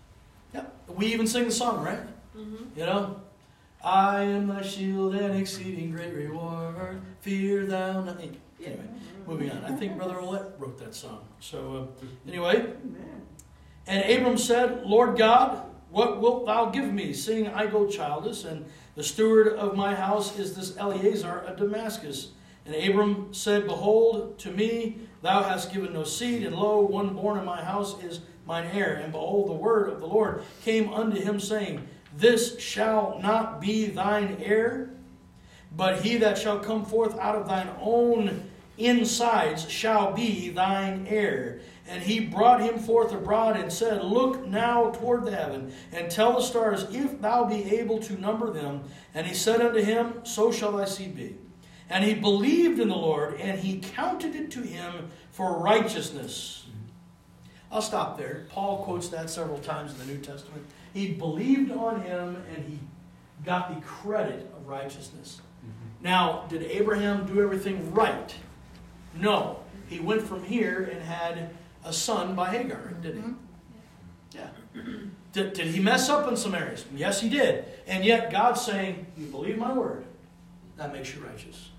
[0.53, 0.77] Yep.
[0.89, 2.01] We even sing the song, right?
[2.37, 2.79] Mm-hmm.
[2.79, 3.20] You know?
[3.83, 7.01] I am thy shield and exceeding great reward.
[7.20, 8.18] Fear thou not.
[8.18, 9.31] Anyway, mm-hmm.
[9.31, 9.64] moving on.
[9.64, 11.20] I think Brother Olette wrote that song.
[11.41, 12.61] So, uh, anyway.
[12.61, 13.14] Amen.
[13.87, 18.64] And Abram said, Lord God, what wilt thou give me, seeing I go childless, and
[18.97, 22.30] the steward of my house is this Eleazar of Damascus?
[22.66, 27.39] And Abram said, Behold, to me thou hast given no seed, and lo, one born
[27.39, 28.95] in my house is mine heir.
[28.95, 33.87] And behold, the word of the Lord came unto him, saying, This shall not be
[33.87, 34.91] thine heir,
[35.76, 41.61] but he that shall come forth out of thine own insides shall be thine heir.
[41.87, 46.32] And he brought him forth abroad and said, Look now toward the heaven, and tell
[46.35, 48.85] the stars, if thou be able to number them.
[49.12, 51.37] And he said unto him, So shall thy seed be.
[51.91, 56.66] And he believed in the Lord, and he counted it to him for righteousness.
[57.70, 58.47] I'll stop there.
[58.51, 60.64] Paul quotes that several times in the New Testament.
[60.95, 62.78] He believed on him, and he
[63.45, 65.41] got the credit of righteousness.
[65.61, 66.05] Mm-hmm.
[66.05, 68.35] Now, did Abraham do everything right?
[69.14, 69.59] No.
[69.89, 71.51] He went from here and had
[71.85, 73.03] a son by Hagar, mm-hmm.
[73.03, 73.22] didn't
[74.32, 74.39] he?
[74.39, 74.49] Yeah.
[75.32, 76.85] Did, did he mess up in some areas?
[76.95, 77.64] Yes, he did.
[77.87, 80.05] And yet God's saying, You believe my word,
[80.76, 81.70] that makes you righteous.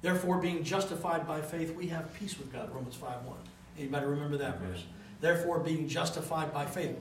[0.00, 2.74] Therefore, being justified by faith, we have peace with God.
[2.74, 3.36] Romans 5 1.
[3.78, 4.84] Anybody remember that verse?
[5.20, 6.96] Therefore, being justified by faith.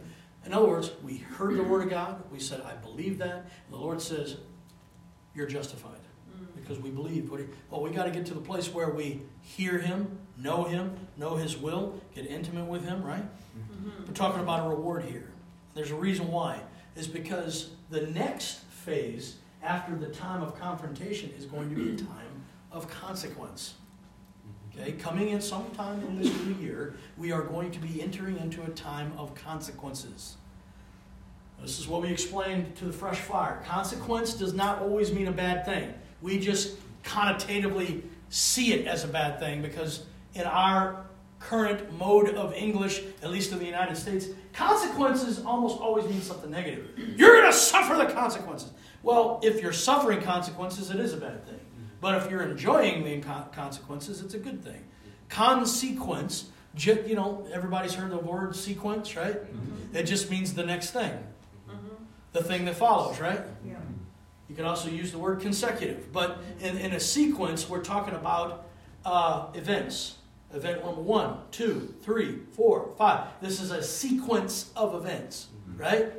[0.45, 2.23] In other words, we heard the word of God.
[2.31, 3.37] We said, I believe that.
[3.37, 4.37] And the Lord says,
[5.33, 6.00] You're justified
[6.71, 7.29] because we believe.
[7.69, 11.35] Well, we got to get to the place where we hear Him, know Him, know
[11.35, 13.23] His will, get intimate with Him, right?
[13.23, 14.05] Mm-hmm.
[14.07, 15.29] We're talking about a reward here.
[15.73, 16.61] There's a reason why.
[16.95, 21.95] Is because the next phase after the time of confrontation is going to be a
[21.95, 23.75] time of consequence.
[24.75, 28.63] Okay, coming in sometime in this new year, we are going to be entering into
[28.63, 30.37] a time of consequences.
[31.61, 33.61] This is what we explained to the fresh fire.
[33.65, 35.93] Consequence does not always mean a bad thing.
[36.21, 41.05] We just connotatively see it as a bad thing because in our
[41.39, 46.51] current mode of English, at least in the United States, consequences almost always mean something
[46.51, 46.87] negative.
[47.17, 48.71] You're going to suffer the consequences.
[49.03, 51.59] Well, if you're suffering consequences, it is a bad thing.
[51.99, 53.19] But if you're enjoying the
[53.51, 54.83] consequences, it's a good thing.
[55.29, 59.35] Consequence, you know, everybody's heard the word sequence, right?
[59.35, 59.95] Mm-hmm.
[59.95, 61.11] It just means the next thing,
[61.69, 62.03] mm-hmm.
[62.33, 63.41] the thing that follows, right?
[63.65, 63.75] Yeah.
[64.51, 66.11] You can also use the word consecutive.
[66.11, 68.67] But in, in a sequence, we're talking about
[69.05, 70.17] uh, events.
[70.53, 73.27] Event number one, two, three, four, five.
[73.39, 75.81] This is a sequence of events, mm-hmm.
[75.81, 76.11] right?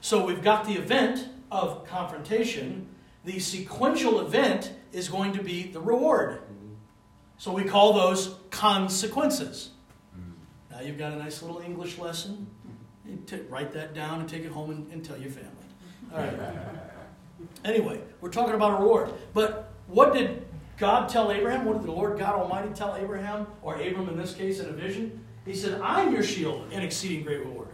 [0.00, 2.86] So we've got the event of confrontation.
[3.24, 6.42] The sequential event is going to be the reward.
[7.36, 9.70] So we call those consequences.
[10.70, 12.46] Now you've got a nice little English lesson.
[13.04, 15.50] You t- write that down and take it home and, and tell your family.
[16.14, 16.68] All right.
[17.64, 19.12] anyway, we're talking about a reward.
[19.34, 20.46] But what did
[20.78, 21.64] God tell Abraham?
[21.64, 24.72] What did the Lord God Almighty tell Abraham, or Abram in this case, in a
[24.72, 25.24] vision?
[25.44, 27.68] He said, I'm your shield and exceeding great reward.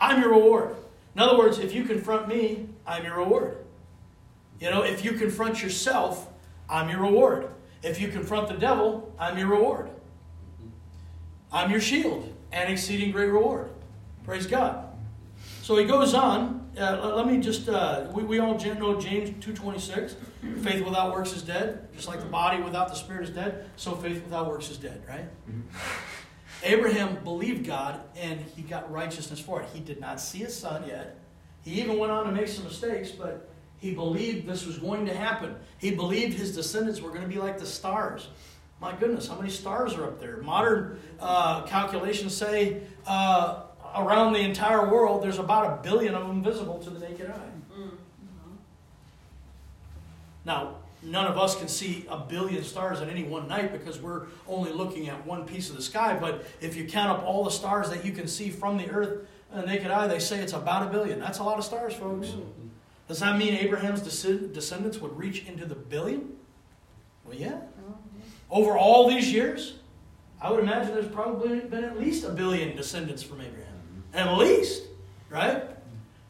[0.00, 0.76] I'm your reward.
[1.14, 3.58] In other words, if you confront me, I'm your reward.
[4.60, 6.28] You know, if you confront yourself,
[6.68, 7.48] I'm your reward.
[7.82, 9.90] If you confront the devil, I'm your reward.
[11.52, 13.70] I'm your shield and exceeding great reward.
[14.24, 14.86] Praise God.
[15.62, 16.61] So he goes on.
[16.78, 20.14] Uh, let me just, uh, we, we all know James 2.26.
[20.62, 21.86] Faith without works is dead.
[21.94, 25.02] Just like the body without the spirit is dead, so faith without works is dead,
[25.08, 25.26] right?
[25.48, 25.60] Mm-hmm.
[26.64, 29.68] Abraham believed God and he got righteousness for it.
[29.72, 31.18] He did not see his son yet.
[31.62, 35.14] He even went on to make some mistakes, but he believed this was going to
[35.14, 35.56] happen.
[35.78, 38.28] He believed his descendants were going to be like the stars.
[38.80, 40.38] My goodness, how many stars are up there?
[40.38, 43.62] Modern uh, calculations say uh,
[43.94, 47.50] around the entire world, there's about a billion of them visible to the naked eye.
[47.72, 47.96] Mm-hmm.
[50.44, 54.26] Now, none of us can see a billion stars in any one night because we're
[54.46, 56.16] only looking at one piece of the sky.
[56.20, 59.26] But if you count up all the stars that you can see from the earth,
[59.52, 61.20] the naked eye, they say it's about a billion.
[61.20, 62.28] That's a lot of stars, folks.
[62.28, 62.68] Mm-hmm.
[63.08, 66.36] Does that mean Abraham's descendants would reach into the billion?
[67.24, 67.60] Well, yeah.
[68.50, 69.74] Over all these years,
[70.40, 73.71] I would imagine there's probably been at least a billion descendants from Abraham.
[74.14, 74.82] At least,
[75.30, 75.64] right?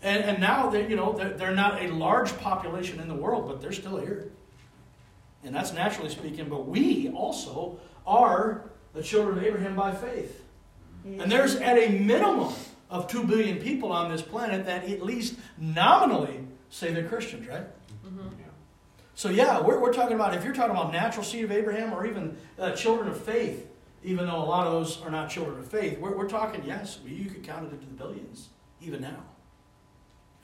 [0.02, 3.48] And, and now they, you know they're, they're not a large population in the world,
[3.48, 4.30] but they're still here.
[5.44, 6.48] And that's naturally speaking.
[6.48, 10.42] But we also are the children of Abraham by faith.
[11.04, 12.52] And there's at a minimum
[12.88, 17.66] of 2 billion people on this planet that at least nominally say they're Christians, right?
[18.06, 18.28] Mm-hmm.
[19.14, 22.06] So, yeah, we're, we're talking about, if you're talking about natural seed of Abraham or
[22.06, 23.66] even uh, children of faith,
[24.04, 26.98] even though a lot of those are not children of faith, we're, we're talking, yes,
[27.06, 28.48] you could count it into the billions,
[28.80, 29.22] even now.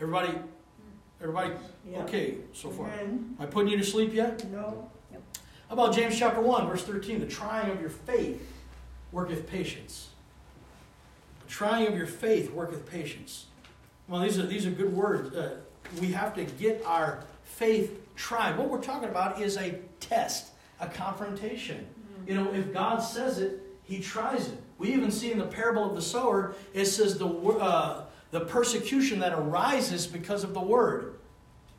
[0.00, 0.38] Everybody,
[1.20, 1.54] everybody,
[1.88, 2.02] yep.
[2.02, 2.88] okay so far?
[2.88, 3.34] Amen.
[3.38, 4.48] Am I putting you to sleep yet?
[4.50, 4.90] No.
[5.10, 5.22] Yep.
[5.68, 7.20] How about James chapter 1, verse 13?
[7.20, 8.46] The trying of your faith
[9.10, 10.10] worketh patience.
[11.44, 13.46] The trying of your faith worketh patience.
[14.06, 15.34] Well, these are, these are good words.
[15.34, 15.56] Uh,
[16.00, 18.56] we have to get our faith tried.
[18.56, 20.50] What we're talking about is a test,
[20.80, 21.86] a confrontation.
[22.28, 24.58] You know, if God says it, he tries it.
[24.76, 29.18] We even see in the parable of the sower, it says the, uh, the persecution
[29.20, 31.17] that arises because of the word.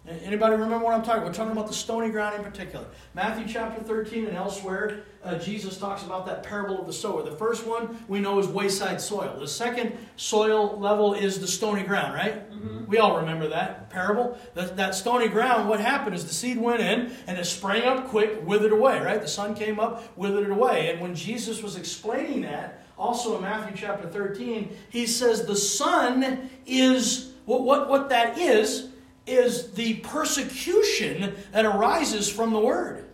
[0.10, 1.28] Anybody remember what I'm talking about?
[1.28, 2.88] We're talking about the stony ground in particular.
[3.14, 7.22] Matthew chapter 13 and elsewhere, uh, Jesus talks about that parable of the sower.
[7.22, 9.38] The first one we know is wayside soil.
[9.40, 12.50] The second soil level is the stony ground, right?
[12.52, 12.86] Mm-hmm.
[12.88, 14.40] We all remember that parable.
[14.56, 18.08] That, that stony ground, what happened is the seed went in and it sprang up
[18.08, 19.22] quick, withered away, right?
[19.22, 20.90] The sun came up, withered it away.
[20.90, 26.50] And when Jesus was explaining that, also in Matthew chapter 13, he says the sun
[26.66, 28.90] is, what, what, what that is,
[29.30, 33.06] is the persecution that arises from the Word.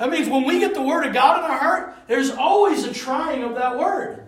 [0.00, 2.94] That means when we get the Word of God in our heart, there's always a
[2.94, 4.26] trying of that Word.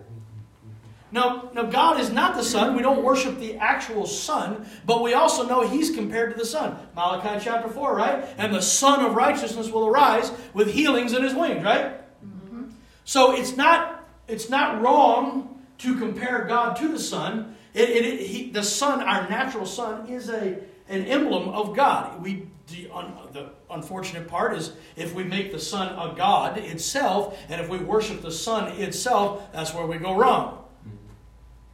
[1.11, 2.75] Now, now, God is not the Sun.
[2.75, 6.75] We don't worship the actual Sun, but we also know He's compared to the Sun.
[6.95, 8.25] Malachi chapter 4, right?
[8.37, 12.01] And the Sun of righteousness will arise with healings in His wings, right?
[12.25, 12.69] Mm-hmm.
[13.05, 17.55] So it's not, it's not wrong to compare God to the Sun.
[17.73, 20.57] It, it, it, he, the Sun, our natural Sun, is a,
[20.87, 22.21] an emblem of God.
[22.21, 27.37] We, the, un, the unfortunate part is if we make the Sun a God itself,
[27.49, 30.59] and if we worship the Sun itself, that's where we go wrong.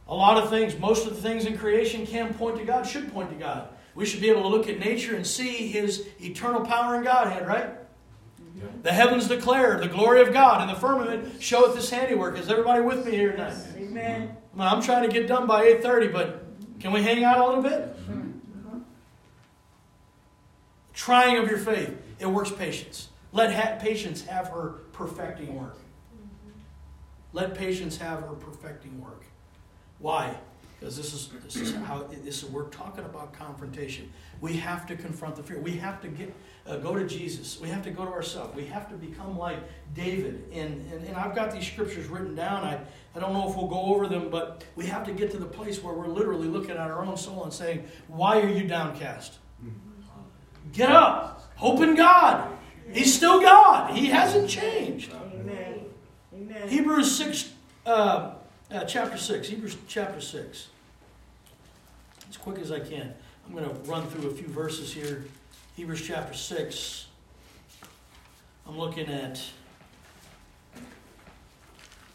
[0.08, 3.12] A lot of things, most of the things in creation can point to God, should
[3.12, 3.68] point to God.
[3.94, 7.46] We should be able to look at nature and see His eternal power and Godhead,
[7.46, 7.70] right?
[8.56, 8.64] Yeah.
[8.82, 12.38] The heavens declare the glory of God, and the firmament showeth His handiwork.
[12.38, 13.54] Is everybody with me here tonight?
[13.76, 14.36] Amen.
[14.58, 16.44] I'm trying to get done by 8.30, but
[16.80, 17.96] can we hang out a little bit?
[20.92, 21.96] Trying of your faith.
[22.18, 23.08] It works patience.
[23.32, 25.78] Let ha- patience have her perfecting work.
[27.32, 29.24] Let patience have her perfecting work.
[29.98, 30.36] Why?
[30.78, 34.10] Because this is this is how this is, we're talking about confrontation.
[34.40, 35.60] We have to confront the fear.
[35.60, 36.34] We have to get
[36.66, 37.60] uh, go to Jesus.
[37.60, 38.54] We have to go to ourselves.
[38.54, 39.58] We have to become like
[39.94, 40.44] David.
[40.52, 42.64] And, and and I've got these scriptures written down.
[42.64, 42.80] I
[43.14, 45.46] I don't know if we'll go over them, but we have to get to the
[45.46, 49.38] place where we're literally looking at our own soul and saying, "Why are you downcast?
[50.72, 51.50] Get up.
[51.56, 52.56] Hope in God.
[52.92, 53.96] He's still God.
[53.96, 55.80] He hasn't changed." Amen.
[56.34, 56.68] Amen.
[56.68, 57.52] Hebrews six.
[57.86, 58.34] Uh,
[58.70, 60.68] uh, chapter 6, Hebrews chapter 6.
[62.28, 63.12] As quick as I can.
[63.46, 65.24] I'm going to run through a few verses here.
[65.80, 67.06] Hebrews chapter 6.
[68.68, 69.42] I'm looking at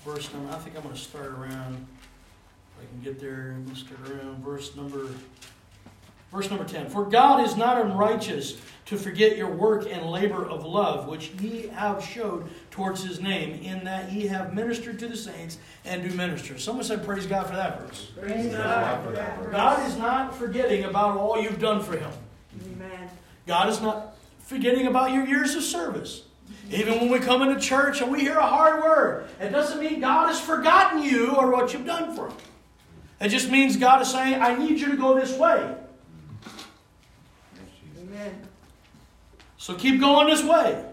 [0.06, 3.64] verse number, I think I'm going to start around, if I can get there, I'm
[3.64, 5.10] going to start around verse number,
[6.32, 6.92] verse number 10.
[6.92, 11.66] For God is not unrighteous to forget your work and labor of love, which ye
[11.70, 16.16] have showed towards his name, in that ye have ministered to the saints and do
[16.16, 16.60] minister.
[16.60, 18.12] Someone said, Praise God for that verse.
[18.16, 19.52] Praise God for that verse.
[19.52, 22.12] God is not forgetting about all you've done for him.
[22.64, 23.10] Amen.
[23.48, 26.24] God is not forgetting about your years of service.
[26.72, 30.00] Even when we come into church and we hear a hard word, it doesn't mean
[30.00, 32.38] God has forgotten you or what you've done for him.
[33.22, 35.76] It just means God is saying, I need you to go this way.
[38.00, 38.48] Amen.
[39.58, 40.84] So keep going this way.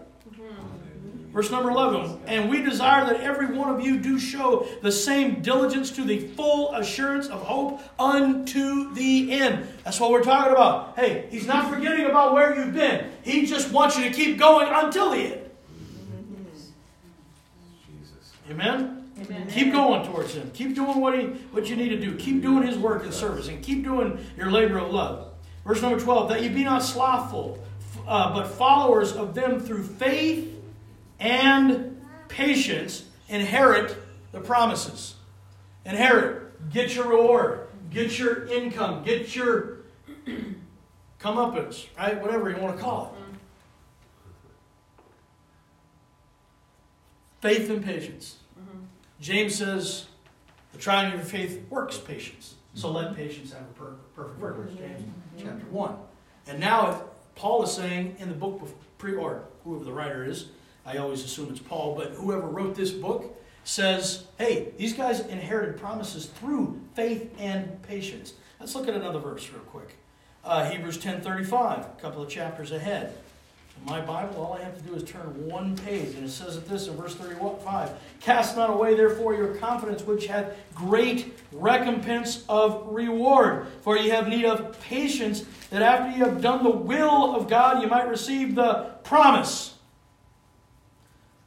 [1.33, 2.19] Verse number 11.
[2.27, 6.19] And we desire that every one of you do show the same diligence to the
[6.19, 9.67] full assurance of hope unto the end.
[9.83, 10.95] That's what we're talking about.
[10.95, 13.09] Hey, he's not forgetting about where you've been.
[13.23, 15.39] He just wants you to keep going until the end.
[18.51, 19.11] Amen?
[19.19, 19.47] Amen?
[19.49, 20.51] Keep going towards him.
[20.53, 22.15] Keep doing what, he, what you need to do.
[22.15, 23.47] Keep doing his work and service.
[23.47, 25.33] And keep doing your labor of love.
[25.65, 26.29] Verse number 12.
[26.29, 27.57] That you be not slothful
[28.07, 30.53] uh, but followers of them through faith
[31.23, 33.97] and patience inherit
[34.33, 35.15] the promises.
[35.85, 36.69] Inherit.
[36.69, 37.67] Get your reward.
[37.89, 39.03] Get your income.
[39.03, 39.77] Get your
[41.19, 42.21] comeuppance, right?
[42.21, 43.21] Whatever you want to call it.
[47.41, 48.37] Faith and patience.
[48.59, 48.79] Mm-hmm.
[49.19, 50.05] James says,
[50.71, 52.55] the trying of your faith works patience.
[52.73, 54.67] So let patience have a perfect work.
[54.77, 55.37] James mm-hmm.
[55.37, 55.95] chapter 1.
[56.47, 57.03] And now
[57.35, 60.47] Paul is saying in the book of pre or whoever the writer is,
[60.85, 65.77] I always assume it's Paul, but whoever wrote this book says, hey, these guys inherited
[65.77, 68.33] promises through faith and patience.
[68.59, 69.95] Let's look at another verse real quick.
[70.43, 73.15] Uh, Hebrews 10.35, a couple of chapters ahead.
[73.79, 76.57] In my Bible, all I have to do is turn one page, and it says
[76.57, 82.43] it this in verse 35 Cast not away, therefore, your confidence, which hath great recompense
[82.47, 83.67] of reward.
[83.81, 87.81] For ye have need of patience, that after ye have done the will of God,
[87.81, 89.72] you might receive the promise.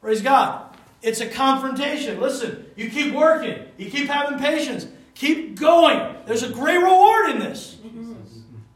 [0.07, 0.73] Praise God.
[1.01, 2.21] It's a confrontation.
[2.21, 6.15] Listen, you keep working, you keep having patience, keep going.
[6.25, 7.75] There's a great reward in this.
[7.85, 8.13] Mm-hmm.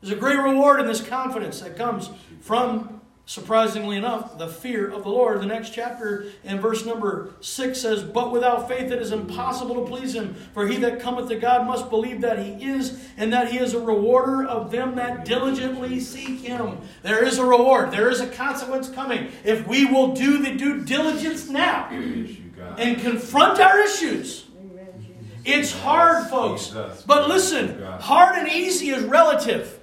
[0.02, 2.10] There's a great reward in this confidence that comes
[2.42, 3.00] from,
[3.32, 5.40] surprisingly enough, the fear of the Lord.
[5.40, 9.86] The next chapter in verse number 6 says, But without faith it is impossible to
[9.90, 10.34] please him.
[10.54, 13.74] For he that cometh to God must believe that he is, and that he is
[13.74, 16.80] a rewarder of them that diligently seek him.
[17.04, 19.32] There is a reward, there is a consequence coming.
[19.46, 22.86] If we will do the due diligence now Yes, you got it.
[22.86, 24.46] and confront our issues,
[25.46, 26.68] it's hard, folks.
[27.08, 29.80] But listen, hard and easy is relative.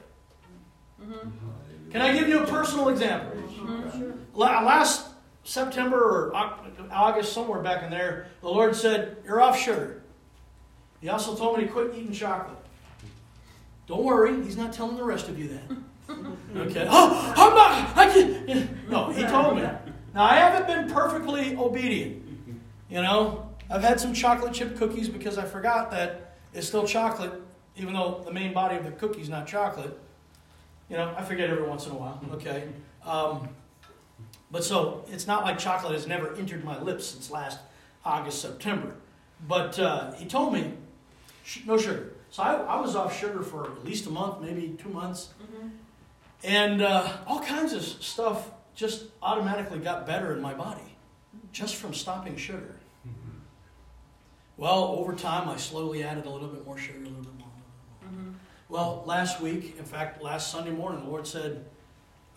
[1.02, 1.90] Mm-hmm.
[1.90, 3.37] Can I give you a personal example?
[4.38, 5.06] La- Last
[5.42, 5.98] September
[6.30, 6.36] or
[6.92, 10.02] August, somewhere back in there, the Lord said, You're off sugar.
[11.00, 12.56] He also told me to quit eating chocolate.
[13.86, 16.16] Don't worry, He's not telling the rest of you that.
[16.56, 16.86] Okay.
[16.88, 17.96] Oh, I'm not.
[17.96, 18.88] I can't.
[18.88, 19.62] No, He told me.
[19.62, 22.24] Now, I haven't been perfectly obedient.
[22.88, 27.34] You know, I've had some chocolate chip cookies because I forgot that it's still chocolate,
[27.76, 29.96] even though the main body of the cookie is not chocolate.
[30.88, 32.18] You know, I forget every once in a while.
[32.32, 32.64] Okay.
[33.04, 33.50] Um,
[34.50, 37.58] but so it's not like chocolate has never entered my lips since last
[38.04, 38.94] August, September.
[39.46, 40.74] But uh, he told me
[41.66, 42.12] no sugar.
[42.30, 45.28] So I, I was off sugar for at least a month, maybe two months.
[46.44, 50.96] And uh, all kinds of stuff just automatically got better in my body
[51.52, 52.76] just from stopping sugar.
[54.56, 57.48] Well, over time, I slowly added a little bit more sugar, a little bit more.
[58.02, 58.34] a little bit more.
[58.68, 61.64] Well, last week, in fact, last Sunday morning, the Lord said,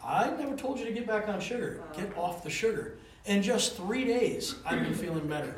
[0.04, 1.82] I never told you to get back on sugar.
[1.96, 2.98] Get off the sugar.
[3.26, 5.56] In just three days, I've been feeling better.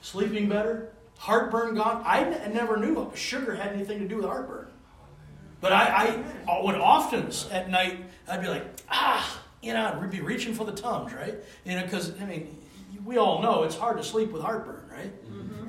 [0.00, 2.02] Sleeping better, heartburn gone.
[2.04, 4.68] I n- never knew sugar had anything to do with heartburn.
[5.60, 10.20] But I, I would often at night, I'd be like, ah, you know, I'd be
[10.20, 11.34] reaching for the Tums, right?
[11.64, 12.56] You know, because, I mean,
[13.04, 15.12] we all know it's hard to sleep with heartburn, right?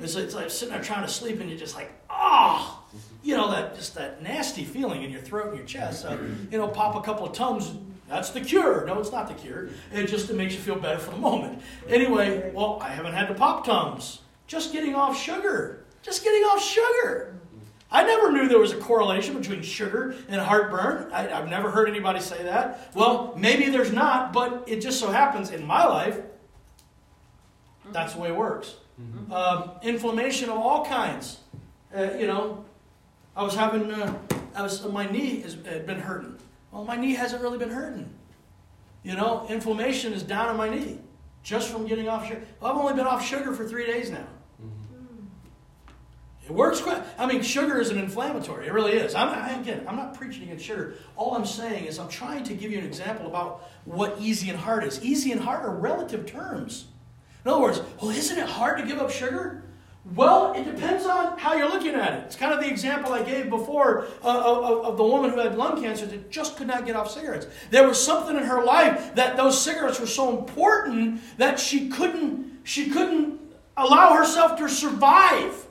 [0.02, 2.84] It's, it's like sitting there trying to sleep and you're just like, ah,
[3.24, 6.02] you know, that just that nasty feeling in your throat and your chest.
[6.02, 6.20] So,
[6.52, 7.74] you know, pop a couple of Tums,
[8.08, 8.86] that's the cure.
[8.86, 9.70] No, it's not the cure.
[9.94, 11.62] It just it makes you feel better for the moment.
[11.90, 14.22] Anyway, well, I haven't had to pop Tums.
[14.48, 15.84] Just getting off sugar.
[16.04, 17.34] Just getting off sugar.
[17.90, 21.12] I never knew there was a correlation between sugar and heartburn.
[21.12, 22.92] I, I've never heard anybody say that.
[22.94, 26.20] Well, maybe there's not, but it just so happens in my life,
[27.92, 28.76] that's the way it works.
[29.32, 31.40] Um, inflammation of all kinds.
[31.96, 32.66] Uh, you know,
[33.38, 34.18] I was having, uh,
[34.56, 36.38] I was, my knee has been hurting.
[36.72, 38.10] Well, my knee hasn't really been hurting.
[39.04, 41.00] You know, inflammation is down in my knee
[41.44, 42.42] just from getting off sugar.
[42.60, 44.26] Well, I've only been off sugar for three days now.
[46.44, 47.04] It works quite.
[47.20, 48.68] I mean, sugar is an inflammatory.
[48.68, 49.14] It really is.
[49.14, 49.86] I'm I, again.
[49.86, 50.96] I'm not preaching against sugar.
[51.16, 54.58] All I'm saying is I'm trying to give you an example about what easy and
[54.58, 55.04] hard is.
[55.04, 56.86] Easy and hard are relative terms.
[57.44, 59.64] In other words, well, isn't it hard to give up sugar?
[60.16, 62.24] Well, it depends on how you're looking at it.
[62.26, 65.58] It's kind of the example I gave before uh, of, of the woman who had
[65.58, 67.48] lung cancer that just could not get off cigarettes.
[67.72, 72.60] There was something in her life that those cigarettes were so important that she couldn't
[72.64, 73.40] she couldn't
[73.78, 75.68] allow herself to survive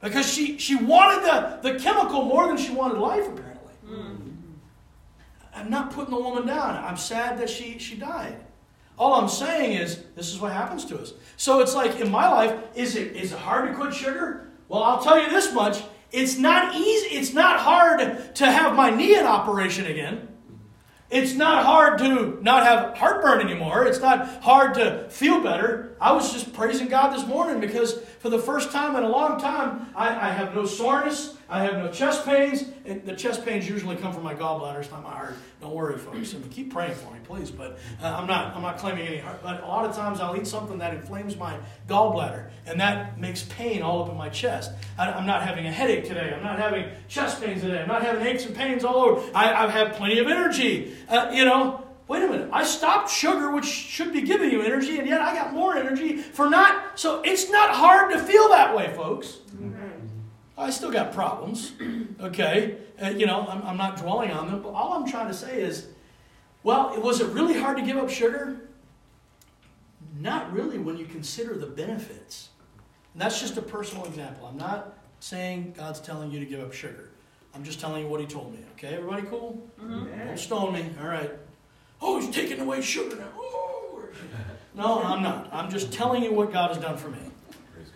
[0.00, 4.16] because she, she wanted the, the chemical more than she wanted life apparently mm.
[5.54, 8.36] i'm not putting the woman down i'm sad that she, she died
[8.98, 12.28] all i'm saying is this is what happens to us so it's like in my
[12.28, 15.82] life is it is it hard to quit sugar well i'll tell you this much
[16.10, 20.28] it's not easy it's not hard to have my knee in operation again
[21.10, 23.86] it's not hard to not have heartburn anymore.
[23.86, 25.96] It's not hard to feel better.
[26.00, 29.40] I was just praising God this morning because for the first time in a long
[29.40, 31.37] time, I, I have no soreness.
[31.50, 32.64] I have no chest pains.
[32.84, 34.80] And the chest pains usually come from my gallbladder.
[34.80, 35.34] It's not my heart.
[35.60, 36.32] Don't worry, folks.
[36.34, 37.50] And keep praying for me, please.
[37.50, 38.54] But uh, I'm not.
[38.54, 39.42] I'm not claiming any heart.
[39.42, 41.56] But a lot of times I'll eat something that inflames my
[41.88, 44.72] gallbladder, and that makes pain all up in my chest.
[44.98, 46.32] I, I'm not having a headache today.
[46.34, 47.80] I'm not having chest pains today.
[47.80, 49.30] I'm not having aches and pains all over.
[49.34, 50.94] I, I've had plenty of energy.
[51.08, 52.50] Uh, you know, wait a minute.
[52.52, 56.18] I stopped sugar, which should be giving you energy, and yet I got more energy
[56.18, 56.98] for not.
[56.98, 59.38] So it's not hard to feel that way, folks.
[60.58, 61.72] I still got problems,
[62.20, 62.78] okay?
[63.00, 65.62] Uh, you know, I'm, I'm not dwelling on them, but all I'm trying to say
[65.62, 65.86] is,
[66.64, 68.68] well, was it really hard to give up sugar?
[70.18, 72.48] Not really when you consider the benefits.
[73.12, 74.48] And that's just a personal example.
[74.48, 77.10] I'm not saying God's telling you to give up sugar.
[77.54, 78.94] I'm just telling you what He told me, okay?
[78.94, 79.62] Everybody cool?
[79.78, 81.30] Don't stone me, all right?
[82.00, 83.28] Oh, He's taking away sugar now.
[83.36, 84.02] Oh.
[84.74, 85.48] No, I'm not.
[85.52, 87.18] I'm just telling you what God has done for me.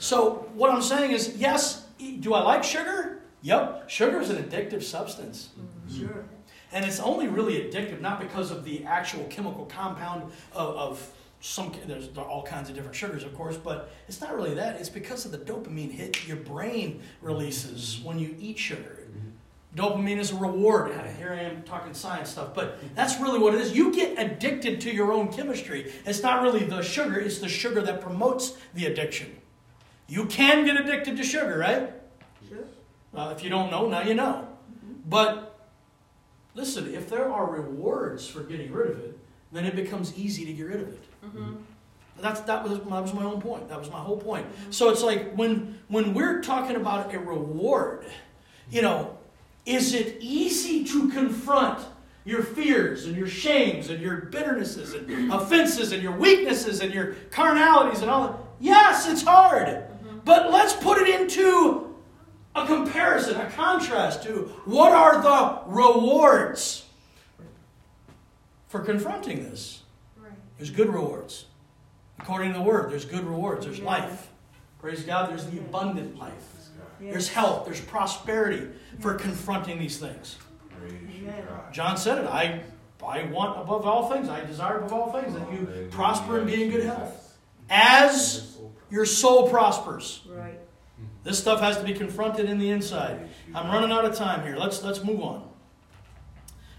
[0.01, 1.82] So what I'm saying is, yes,
[2.21, 3.23] do I like sugar?
[3.43, 5.51] Yep, sugar is an addictive substance.
[5.59, 6.01] Mm-hmm.
[6.07, 6.25] Sure.
[6.73, 11.73] And it's only really addictive not because of the actual chemical compound of, of some,
[11.87, 14.77] there's all kinds of different sugars, of course, but it's not really that.
[14.77, 18.07] It's because of the dopamine hit your brain releases mm-hmm.
[18.07, 19.01] when you eat sugar.
[19.11, 19.81] Mm-hmm.
[19.81, 20.93] Dopamine is a reward.
[21.19, 23.75] Here I am talking science stuff, but that's really what it is.
[23.75, 25.93] You get addicted to your own chemistry.
[26.07, 29.37] It's not really the sugar, it's the sugar that promotes the addiction.
[30.13, 31.91] You can get addicted to sugar, right?
[32.47, 32.59] Sure.
[33.13, 34.47] Well, if you don't know, now you know.
[35.09, 35.59] But
[36.55, 39.19] listen, if there are rewards for getting rid of it,
[39.53, 41.05] then it becomes easy to get rid of it.
[41.25, 41.55] Mm-hmm.
[42.21, 43.71] That's that was that was my own point.
[43.71, 44.45] That was my whole point.
[44.69, 48.05] So it's like when when we're talking about a reward,
[48.71, 49.17] you know,
[49.65, 51.87] is it easy to confront
[52.27, 57.15] your fears and your shames and your bitternesses and offenses and your weaknesses and your
[57.31, 58.39] carnalities and all that?
[58.61, 59.89] Yes, it's hard.
[60.25, 61.95] But let's put it into
[62.55, 66.87] a comparison, a contrast to what are the rewards
[68.69, 69.83] for confronting this?
[70.17, 70.33] Right.
[70.59, 71.47] There's good rewards.
[72.19, 73.67] According to the word, there's good rewards.
[73.67, 73.85] There's Yeah.
[73.87, 74.29] life.
[74.81, 76.33] Praise God, there's the abundant life.
[77.01, 77.13] Yes.
[77.13, 78.69] There's health, there's prosperity
[79.01, 80.37] for confronting these things.
[80.79, 81.45] Praise you, Amen.
[81.49, 81.73] God.
[81.73, 82.27] John said it.
[82.29, 82.63] I,
[83.05, 86.63] I want above all things, I desire above all things that you prosper and be
[86.65, 87.37] in good health.
[87.69, 88.52] As
[88.93, 90.21] your soul prospers.
[90.29, 90.61] Right.
[91.25, 93.29] This stuff has to be confronted in the inside.
[93.55, 94.57] I'm running out of time here.
[94.57, 95.49] Let's let's move on.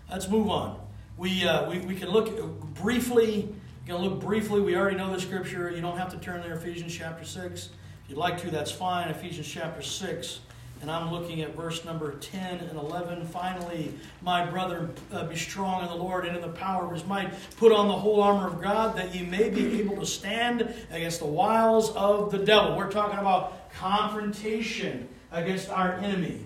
[0.09, 0.80] Let's move on.
[1.18, 3.49] We uh, we, we can look briefly.
[3.82, 4.61] We can look briefly.
[4.61, 5.72] We already know the scripture.
[5.72, 6.53] You don't have to turn there.
[6.53, 7.70] Ephesians chapter six.
[8.03, 9.09] If you'd like to, that's fine.
[9.09, 10.41] Ephesians chapter six.
[10.84, 13.26] And I'm looking at verse number 10 and 11.
[13.28, 17.06] Finally, my brother, uh, be strong in the Lord and in the power of his
[17.06, 17.34] might.
[17.56, 21.22] Put on the whole armor of God that ye may be able to stand against
[21.22, 22.76] the wiles of the devil.
[22.76, 26.42] We're talking about confrontation against our enemy.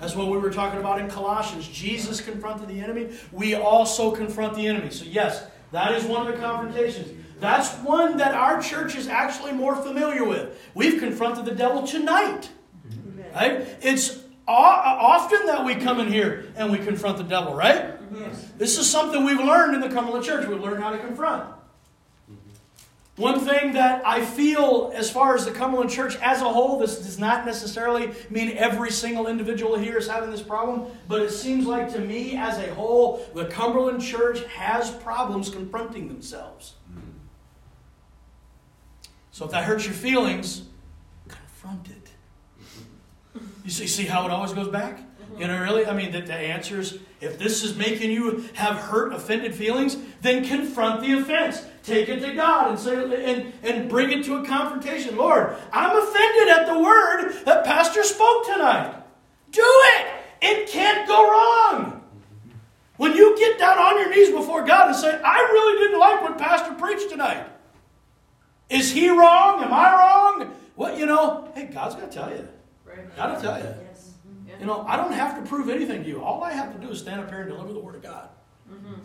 [0.00, 1.68] That's what we were talking about in Colossians.
[1.68, 3.10] Jesus confronted the enemy.
[3.30, 4.90] We also confront the enemy.
[4.90, 7.12] So, yes, that is one of the confrontations.
[7.38, 10.60] That's one that our church is actually more familiar with.
[10.74, 12.50] We've confronted the devil tonight.
[13.34, 13.66] Right?
[13.82, 17.94] It's often that we come in here and we confront the devil, right?
[18.12, 18.50] Yes.
[18.56, 20.46] This is something we've learned in the Cumberland Church.
[20.46, 21.44] We've learned how to confront.
[21.44, 23.22] Mm-hmm.
[23.22, 26.96] One thing that I feel as far as the Cumberland Church as a whole, this
[26.96, 31.66] does not necessarily mean every single individual here is having this problem, but it seems
[31.66, 36.74] like to me as a whole, the Cumberland Church has problems confronting themselves.
[36.90, 37.00] Mm-hmm.
[39.30, 40.62] So if that hurts your feelings,
[41.28, 41.97] confront it.
[43.68, 44.98] You see, see how it always goes back?
[45.36, 45.84] You know, really?
[45.84, 49.94] I mean, the, the answer is if this is making you have hurt, offended feelings,
[50.22, 51.62] then confront the offense.
[51.82, 52.94] Take it to God and say
[53.30, 55.18] and, and bring it to a confrontation.
[55.18, 59.02] Lord, I'm offended at the word that Pastor spoke tonight.
[59.50, 60.06] Do it!
[60.40, 62.02] It can't go wrong.
[62.96, 66.22] When you get down on your knees before God and say, I really didn't like
[66.22, 67.46] what Pastor preached tonight.
[68.70, 69.62] Is he wrong?
[69.62, 70.54] Am I wrong?
[70.74, 72.48] What, you know, hey, God's got to tell you.
[73.08, 73.16] Right.
[73.16, 73.64] Got to tell you.
[73.64, 74.12] Yes.
[74.60, 76.22] You know, I don't have to prove anything to you.
[76.22, 78.28] All I have to do is stand up here and deliver the Word of God.
[78.70, 79.00] Amen.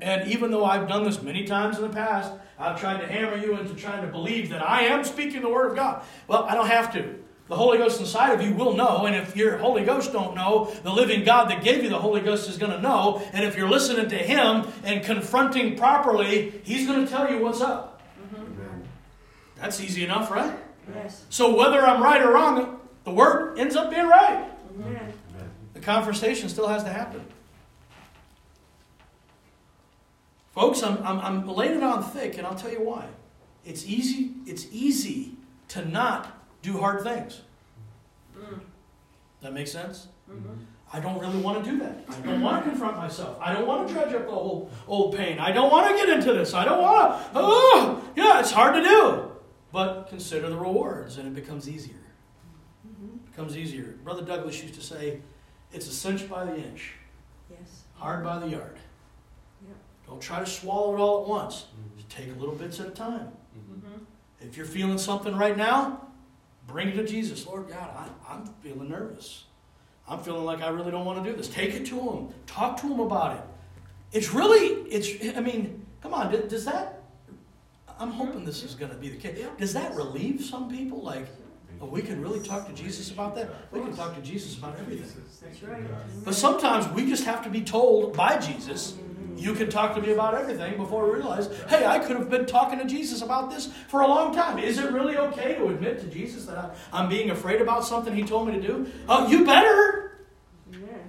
[0.00, 3.36] And even though I've done this many times in the past, I've tried to hammer
[3.36, 6.04] you into trying to believe that I am speaking the Word of God.
[6.28, 7.18] Well, I don't have to.
[7.48, 10.72] The Holy Ghost inside of you will know, and if your Holy Ghost don't know,
[10.82, 13.22] the living God that gave you the Holy Ghost is going to know.
[13.34, 17.60] And if you're listening to Him and confronting properly, He's going to tell you what's
[17.60, 18.00] up.
[18.18, 18.36] Mm-hmm.
[18.36, 18.88] Amen.
[19.56, 20.56] That's easy enough, right?
[20.94, 21.24] Yes.
[21.28, 24.48] So whether I'm right or wrong, the Word ends up being right.
[24.80, 25.12] Amen.
[25.74, 27.24] The conversation still has to happen.
[30.54, 33.04] Folks, I'm, I'm, I'm laying it on thick, and I'll tell you why.
[33.64, 35.32] It's easy, it's easy
[35.68, 36.30] to not
[36.62, 37.40] do hard things.
[38.38, 38.60] Mm.
[39.42, 40.06] That makes sense?
[40.30, 40.58] Mhm.
[40.92, 42.04] I don't really want to do that.
[42.08, 43.36] I don't want to confront myself.
[43.40, 45.40] I don't want to dredge up the old, old pain.
[45.40, 46.54] I don't want to get into this.
[46.54, 47.28] I don't want to.
[47.34, 49.32] Oh, yeah, it's hard to do.
[49.72, 51.96] But consider the rewards, and it becomes easier.
[53.34, 53.96] It becomes easier.
[54.04, 55.18] Brother Douglas used to say,
[55.72, 56.92] it's a cinch by the inch.
[57.50, 57.82] Yes.
[57.96, 58.78] hard by the yard.
[59.66, 59.76] Yep.
[60.06, 61.66] Don't try to swallow it all at once.
[61.66, 61.96] Mm-hmm.
[61.96, 63.28] Just take little bits at a time.
[63.56, 64.00] Mhm.
[64.40, 66.08] If you're feeling something right now,
[66.66, 67.46] bring it to Jesus.
[67.46, 69.44] Lord God, I, I'm feeling nervous.
[70.08, 71.48] I'm feeling like I really don't want to do this.
[71.48, 72.28] Take it to Him.
[72.46, 73.42] Talk to Him about it.
[74.12, 77.02] It's really, it's, I mean, come on, does, does that,
[77.98, 78.80] I'm hoping this is mm-hmm.
[78.80, 79.44] going to be the case.
[79.58, 81.02] Does that relieve some people?
[81.02, 81.26] Like,
[81.84, 83.50] oh, we can really talk to Jesus about that?
[83.70, 85.22] We can talk to Jesus about everything.
[86.24, 88.96] But sometimes we just have to be told by Jesus,
[89.36, 92.46] you can talk to me about everything before we realize, hey, I could have been
[92.46, 94.58] talking to Jesus about this for a long time.
[94.58, 98.14] Is it really okay to admit to Jesus that I- I'm being afraid about something
[98.14, 98.86] he told me to do?
[99.08, 100.00] Oh, you better.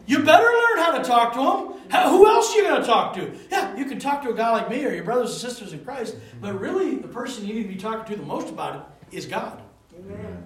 [0.08, 1.74] You better learn how to talk to him.
[1.90, 3.32] How, who else are you going to talk to?
[3.50, 5.84] Yeah, you can talk to a guy like me or your brothers and sisters in
[5.86, 8.76] Christ, but really the person you need to be talking to the most about
[9.12, 9.62] it is God.
[9.98, 10.46] Amen.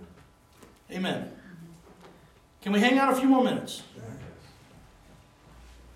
[0.91, 1.31] Amen.
[2.61, 3.83] Can we hang out a few more minutes?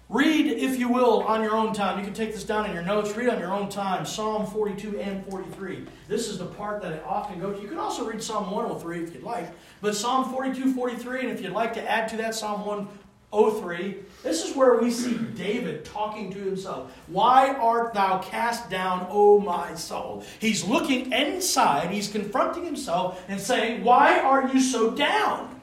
[0.09, 1.97] Read, if you will, on your own time.
[1.97, 3.15] You can take this down in your notes.
[3.17, 5.87] Read on your own time Psalm 42 and 43.
[6.07, 7.59] This is the part that I often go to.
[7.59, 9.49] You can also read Psalm 103 if you'd like.
[9.81, 14.45] But Psalm 42, 43, and if you'd like to add to that Psalm 103, this
[14.45, 16.97] is where we see David talking to himself.
[17.07, 20.23] Why art thou cast down, O my soul?
[20.39, 25.61] He's looking inside, he's confronting himself and saying, Why are you so down?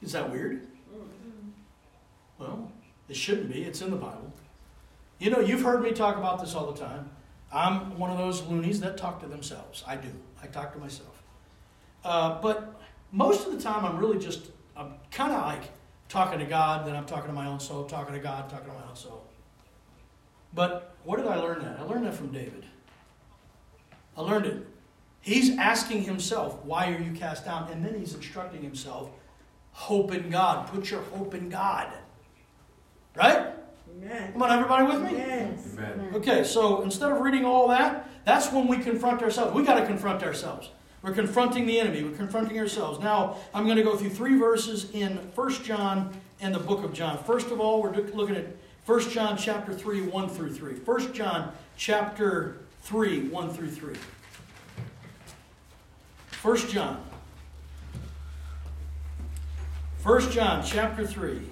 [0.00, 0.66] Is that weird?
[2.38, 2.70] Well,
[3.08, 3.62] it shouldn't be.
[3.64, 4.32] It's in the Bible.
[5.18, 7.10] You know, you've heard me talk about this all the time.
[7.52, 9.84] I'm one of those loonies that talk to themselves.
[9.86, 10.08] I do.
[10.42, 11.22] I talk to myself.
[12.04, 12.80] Uh, but
[13.12, 15.64] most of the time, I'm really just, I'm kind of like
[16.12, 18.74] talking to God, then I'm talking to my own soul, talking to God, talking to
[18.74, 19.24] my own soul.
[20.52, 21.80] But where did I learn that?
[21.80, 22.66] I learned that from David.
[24.14, 24.66] I learned it.
[25.22, 27.70] He's asking himself, Why are you cast down?
[27.72, 29.08] And then he's instructing himself,
[29.70, 30.68] Hope in God.
[30.68, 31.90] Put your hope in God.
[33.16, 33.46] Right?
[33.96, 34.32] Amen.
[34.32, 35.16] Come on, everybody with me?
[35.16, 35.66] Yes.
[35.78, 36.10] Amen.
[36.14, 39.54] Okay, so instead of reading all that, that's when we confront ourselves.
[39.54, 40.68] We got to confront ourselves.
[41.02, 42.04] We're confronting the enemy.
[42.04, 43.00] We're confronting ourselves.
[43.00, 46.92] Now, I'm going to go through three verses in 1 John and the book of
[46.92, 47.22] John.
[47.24, 48.46] First of all, we're looking at
[48.86, 50.74] 1 John chapter 3, 1 through 3.
[50.74, 53.94] 1 John chapter 3, 1 through 3.
[56.42, 57.04] 1 John.
[60.02, 61.51] 1 John chapter 3.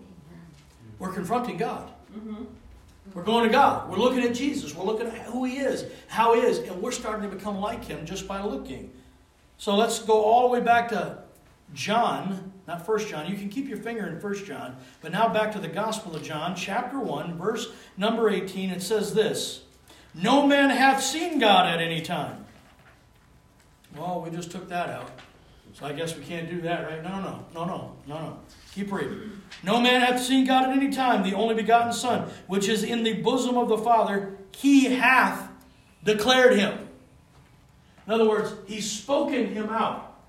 [1.01, 1.91] We're confronting God.
[2.15, 2.43] Mm-hmm.
[3.15, 3.89] We're going to God.
[3.89, 4.75] We're looking at Jesus.
[4.75, 7.83] We're looking at who He is, how He is, and we're starting to become like
[7.83, 8.91] Him just by looking.
[9.57, 11.23] So let's go all the way back to
[11.73, 13.27] John, not First John.
[13.27, 16.21] You can keep your finger in First John, but now back to the Gospel of
[16.21, 18.69] John, chapter 1, verse number 18.
[18.69, 19.63] It says this
[20.13, 22.45] No man hath seen God at any time.
[23.97, 25.09] Well, we just took that out.
[25.81, 27.03] So I guess we can't do that, right?
[27.03, 28.39] No, no, no, no, no, no.
[28.75, 29.41] Keep reading.
[29.63, 33.01] No man hath seen God at any time, the only begotten Son, which is in
[33.01, 35.49] the bosom of the Father, he hath
[36.03, 36.87] declared him.
[38.05, 40.19] In other words, he's spoken him out.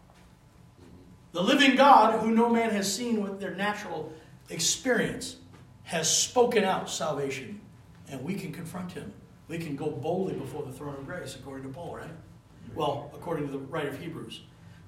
[1.33, 4.11] The living God, who no man has seen with their natural
[4.49, 5.37] experience,
[5.83, 7.61] has spoken out salvation.
[8.09, 9.13] And we can confront him.
[9.49, 12.11] We can go boldly before the throne of grace, according to Paul, right?
[12.75, 14.41] Well, according to the writer of Hebrews.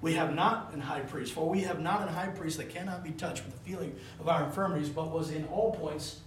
[0.05, 3.03] We have not an high priest, for we have not an high priest that cannot
[3.03, 6.19] be touched with the feeling of our infirmities, but was in all points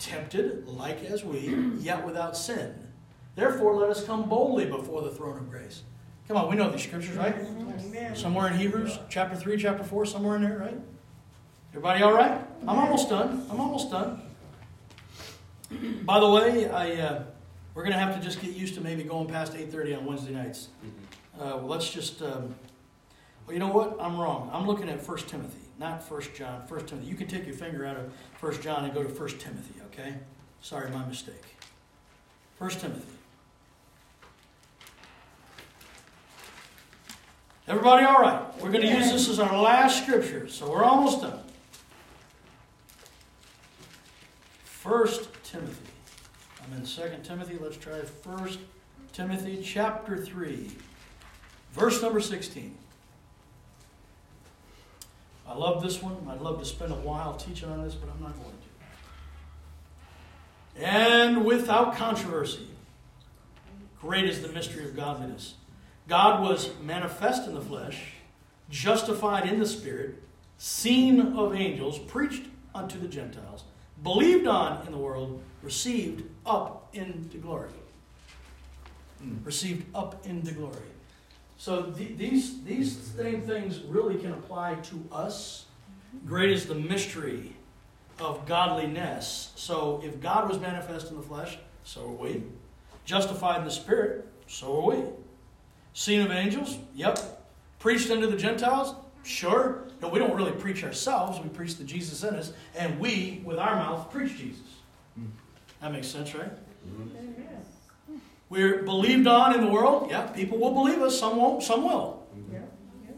[0.00, 2.74] tempted, like as we, yet without sin.
[3.36, 5.82] Therefore, let us come boldly before the throne of grace.
[6.26, 7.36] Come on, we know these scriptures, right?
[7.36, 8.16] Amen.
[8.16, 10.80] Somewhere in Hebrews, chapter 3, chapter 4, somewhere in there, right?
[11.70, 12.44] Everybody all right?
[12.62, 13.46] I'm almost done.
[13.52, 14.20] I'm almost done.
[16.02, 17.22] By the way, I, uh,
[17.72, 20.32] we're going to have to just get used to maybe going past 8.30 on Wednesday
[20.32, 20.70] nights.
[21.38, 22.20] Uh, well, let's just...
[22.22, 22.56] Um,
[23.50, 23.96] well, you know what?
[24.00, 24.48] I'm wrong.
[24.52, 26.62] I'm looking at 1 Timothy, not 1 John.
[26.68, 27.08] 1 Timothy.
[27.08, 30.14] You can take your finger out of 1 John and go to 1 Timothy, okay?
[30.60, 31.56] Sorry, my mistake.
[32.58, 33.12] 1 Timothy.
[37.66, 38.62] Everybody all right?
[38.62, 41.40] We're going to use this as our last scripture, so we're almost done.
[44.84, 45.08] 1
[45.42, 45.92] Timothy.
[46.64, 47.58] I'm in 2 Timothy.
[47.60, 48.58] Let's try 1
[49.12, 50.70] Timothy chapter 3,
[51.72, 52.76] verse number 16.
[55.50, 56.16] I love this one.
[56.30, 58.54] I'd love to spend a while teaching on this, but I'm not going
[60.76, 60.86] to.
[60.86, 62.68] And without controversy,
[64.00, 65.54] great is the mystery of godliness.
[66.06, 68.00] God was manifest in the flesh,
[68.70, 70.22] justified in the spirit,
[70.56, 73.64] seen of angels, preached unto the Gentiles,
[74.04, 77.70] believed on in the world, received up into glory.
[79.20, 79.42] Hmm.
[79.42, 80.76] Received up into glory.
[81.60, 85.66] So th- these, these same things really can apply to us.
[86.26, 87.54] Great is the mystery
[88.18, 89.52] of godliness.
[89.56, 92.44] So if God was manifest in the flesh, so are we.
[93.04, 95.04] Justified in the spirit, so are we.
[95.92, 97.44] Seen of angels, yep.
[97.78, 99.84] Preached unto the Gentiles, sure.
[100.00, 101.38] No, we don't really preach ourselves.
[101.40, 104.64] We preach the Jesus in us, and we, with our mouth, preach Jesus.
[105.14, 105.26] Hmm.
[105.82, 106.52] That makes sense, right?
[106.86, 107.49] Amen.
[108.50, 110.08] We're believed on in the world.
[110.10, 111.18] Yeah, people will believe us.
[111.18, 111.62] Some won't.
[111.62, 112.26] Some will.
[112.52, 112.58] Yeah.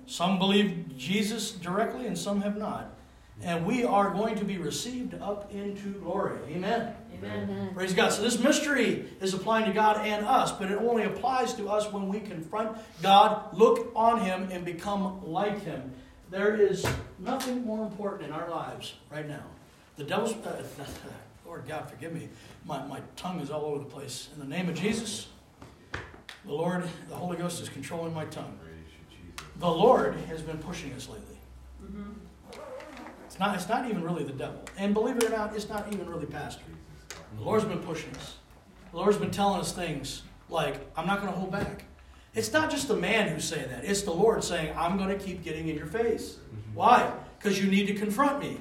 [0.06, 2.94] Some believe Jesus directly, and some have not.
[3.42, 6.38] and we are going to be received up into glory.
[6.48, 6.94] Amen.
[7.24, 7.70] Amen.
[7.74, 8.12] Praise God.
[8.12, 11.90] So this mystery is applying to God and us, but it only applies to us
[11.92, 15.92] when we confront God, look on Him, and become like Him.
[16.30, 16.84] There is
[17.18, 19.44] nothing more important in our lives right now.
[19.96, 20.62] The devil's, uh,
[21.52, 22.30] Lord God, forgive me.
[22.64, 24.30] My, my tongue is all over the place.
[24.32, 25.26] In the name of Jesus,
[26.46, 28.58] the Lord, the Holy Ghost is controlling my tongue.
[29.58, 31.36] The Lord has been pushing us lately.
[31.84, 32.58] Mm-hmm.
[33.26, 34.62] It's not, it's not even really the devil.
[34.78, 36.62] And believe it or not, it's not even really pastor.
[37.36, 38.36] The Lord's been pushing us.
[38.90, 41.84] The Lord's been telling us things like, I'm not going to hold back.
[42.34, 45.22] It's not just the man who's saying that, it's the Lord saying, I'm going to
[45.22, 46.30] keep getting in your face.
[46.30, 46.76] Mm-hmm.
[46.76, 47.12] Why?
[47.38, 48.56] Because you need to confront me.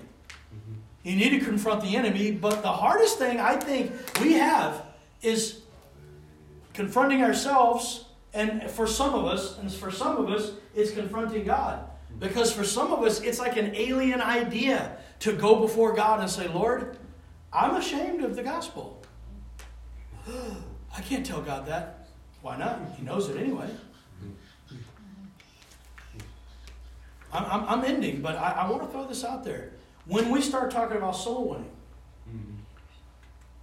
[1.04, 3.92] You need to confront the enemy, but the hardest thing I think
[4.22, 4.86] we have
[5.22, 5.62] is
[6.74, 11.88] confronting ourselves, and for some of us, and for some of us, it's confronting God.
[12.20, 16.30] Because for some of us, it's like an alien idea to go before God and
[16.30, 16.98] say, Lord,
[17.52, 19.02] I'm ashamed of the gospel.
[20.28, 22.08] I can't tell God that.
[22.42, 22.80] Why not?
[22.98, 23.70] He knows it anyway.
[27.34, 29.72] I'm, I'm, I'm ending, but I, I want to throw this out there.
[30.06, 31.72] When we start talking about soul winning,
[32.30, 32.56] mm-hmm.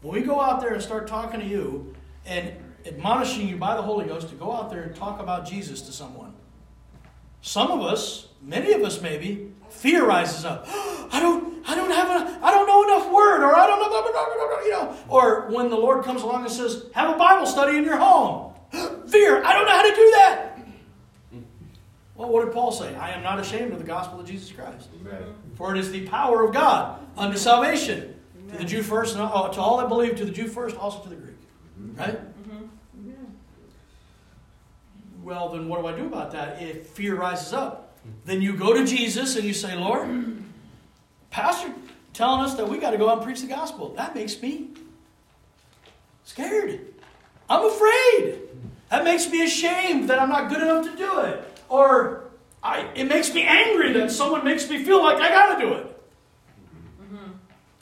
[0.02, 1.94] when we go out there and start talking to you
[2.26, 2.52] and
[2.86, 5.92] admonishing you by the Holy Ghost to go out there and talk about Jesus to
[5.92, 6.34] someone,
[7.42, 10.64] some of us, many of us maybe, fear rises up.
[11.12, 13.88] I don't, I don't have a, I don't know enough word, or I don't know,
[13.88, 14.96] blah, blah, blah, blah, blah, you know.
[15.08, 18.52] Or when the Lord comes along and says, have a Bible study in your home.
[19.08, 20.47] Fear, I don't know how to do that.
[22.18, 22.94] Well, what did Paul say?
[22.96, 24.88] I am not ashamed of the gospel of Jesus Christ.
[25.00, 25.22] Amen.
[25.54, 28.16] For it is the power of God unto salvation.
[28.50, 31.00] To the Jew first, and all- to all that believe, to the Jew first, also
[31.02, 31.36] to the Greek.
[31.80, 32.00] Mm-hmm.
[32.00, 32.16] Right?
[32.16, 33.12] Mm-hmm.
[35.22, 36.60] Well, then what do I do about that?
[36.60, 40.42] If fear rises up, then you go to Jesus and you say, Lord,
[41.30, 41.72] Pastor
[42.14, 43.90] telling us that we got to go out and preach the gospel.
[43.90, 44.70] That makes me
[46.24, 46.80] scared.
[47.48, 48.40] I'm afraid.
[48.90, 51.57] That makes me ashamed that I'm not good enough to do it.
[51.68, 52.24] Or
[52.62, 55.74] I, it makes me angry that someone makes me feel like I got to do
[55.74, 55.94] it.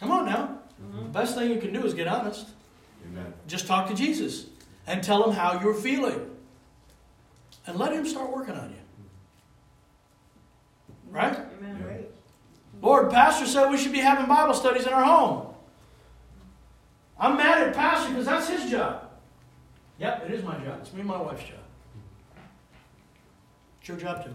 [0.00, 0.58] Come on now.
[0.94, 2.46] The best thing you can do is get honest.
[3.06, 3.32] Amen.
[3.46, 4.46] Just talk to Jesus
[4.86, 6.30] and tell him how you're feeling.
[7.66, 8.76] And let him start working on you.
[11.10, 11.36] Right?
[11.58, 11.84] Amen.
[11.84, 12.10] Right.
[12.82, 15.54] Lord, Pastor said we should be having Bible studies in our home.
[17.18, 19.10] I'm mad at Pastor because that's his job.
[19.98, 20.78] Yep, it is my job.
[20.82, 21.58] It's me and my wife's job.
[23.86, 24.32] It's your job too.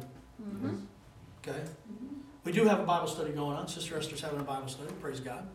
[1.44, 1.60] Okay?
[1.60, 2.20] Mm-hmm.
[2.46, 3.68] We do have a Bible study going on.
[3.68, 4.90] Sister Esther's having a Bible study.
[5.02, 5.46] Praise God.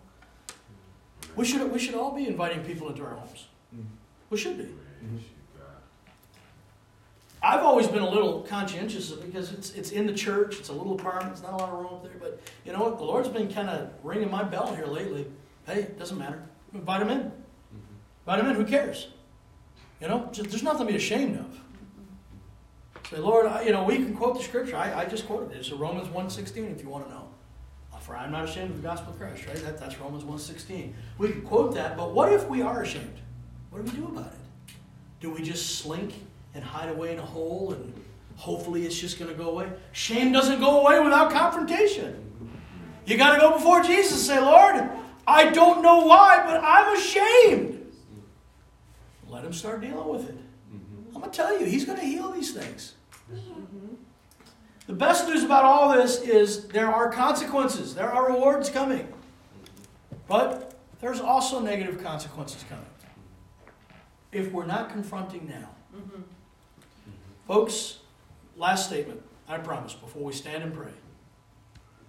[1.34, 3.46] We should, we should all be inviting people into our homes.
[3.74, 3.86] Mm-hmm.
[4.28, 4.68] We should be.
[7.42, 10.58] I've always been a little conscientious of it because it's it's in the church.
[10.58, 11.32] It's a little apartment.
[11.32, 12.12] It's not a lot of room up there.
[12.20, 12.98] But you know what?
[12.98, 15.26] The Lord's been kind of ringing my bell here lately.
[15.64, 16.42] Hey, it doesn't matter.
[16.74, 17.20] Invite them in.
[17.20, 18.26] Mm-hmm.
[18.26, 18.56] Invite them in.
[18.56, 19.08] Who cares?
[20.02, 21.60] You know, there's nothing to be ashamed of.
[23.10, 24.76] Say, Lord, I, you know, we can quote the scripture.
[24.76, 25.58] I, I just quoted it.
[25.58, 27.28] It's Romans 1.16 if you want to know.
[28.06, 29.56] For I'm not ashamed of the gospel of Christ, right?
[29.56, 30.92] That, that's Romans 1.16.
[31.18, 33.18] We can quote that, but what if we are ashamed?
[33.70, 34.74] What do we do about it?
[35.18, 36.14] Do we just slink
[36.54, 37.92] and hide away in a hole and
[38.36, 39.72] hopefully it's just going to go away?
[39.90, 42.22] Shame doesn't go away without confrontation.
[43.06, 44.88] You got to go before Jesus and say, Lord,
[45.26, 47.92] I don't know why, but I'm ashamed.
[49.28, 50.35] Let him start dealing with it.
[51.16, 52.92] I'm going to tell you, he's going to heal these things.
[54.86, 59.08] The best news about all this is there are consequences, there are rewards coming.
[60.28, 62.84] But there's also negative consequences coming
[64.30, 65.70] if we're not confronting now.
[67.46, 68.00] Folks,
[68.54, 70.92] last statement, I promise, before we stand and pray.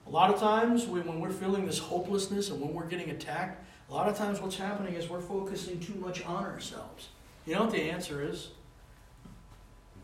[0.05, 3.63] A lot of times we, when we're feeling this hopelessness and when we're getting attacked,
[3.89, 7.07] a lot of times what's happening is we're focusing too much on ourselves.
[7.45, 8.49] You know what the answer is?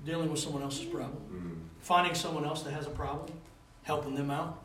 [0.05, 1.21] Dealing with someone else's problem.
[1.31, 1.53] Mm-hmm.
[1.81, 3.31] Finding someone else that has a problem,
[3.83, 4.63] helping them out,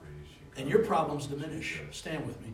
[0.57, 1.81] and your problems diminish.
[1.91, 2.49] Stand with me.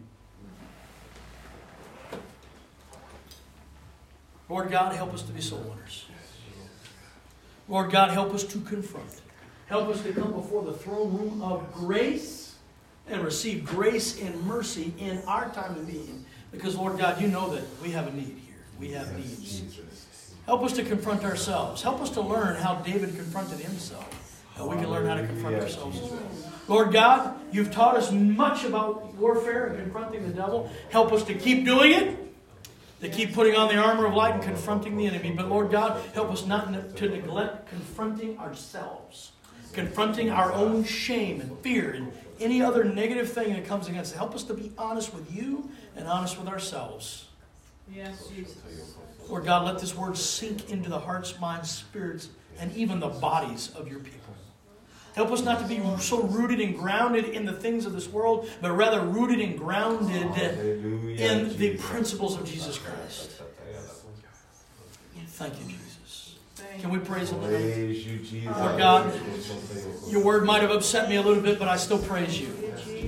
[4.48, 6.04] Lord God, help us to be soul winners.
[7.68, 9.22] Lord God, help us to confront.
[9.66, 12.56] Help us to come before the throne room of grace
[13.08, 16.24] and receive grace and mercy in our time of need.
[16.52, 18.56] Because, Lord God, you know that we have a need here.
[18.78, 19.62] We have needs.
[20.46, 21.82] Help us to confront ourselves.
[21.82, 24.42] Help us to learn how David confronted himself.
[24.56, 26.22] That we can learn how to confront ourselves as well.
[26.68, 30.70] Lord God, you've taught us much about warfare and confronting the devil.
[30.90, 32.18] Help us to keep doing it,
[33.00, 35.32] to keep putting on the armor of light and confronting the enemy.
[35.32, 39.32] But Lord God, help us not to neglect confronting ourselves,
[39.72, 44.18] confronting our own shame and fear and any other negative thing that comes against it.
[44.18, 47.26] Help us to be honest with you and honest with ourselves.
[47.92, 48.56] Yes, Jesus.
[49.28, 52.28] Lord God, let this word sink into the hearts, minds, spirits,
[52.58, 54.20] and even the bodies of your people.
[55.14, 58.48] Help us not to be so rooted and grounded in the things of this world,
[58.60, 63.30] but rather rooted and grounded Hallelujah, in the principles of Jesus Christ.
[65.26, 66.36] Thank you, Jesus.
[66.78, 67.58] Can we praise Him tonight?
[67.58, 68.56] Praise you, Jesus.
[68.56, 69.20] Lord God,
[70.08, 72.63] Your word might have upset me a little bit, but I still praise you.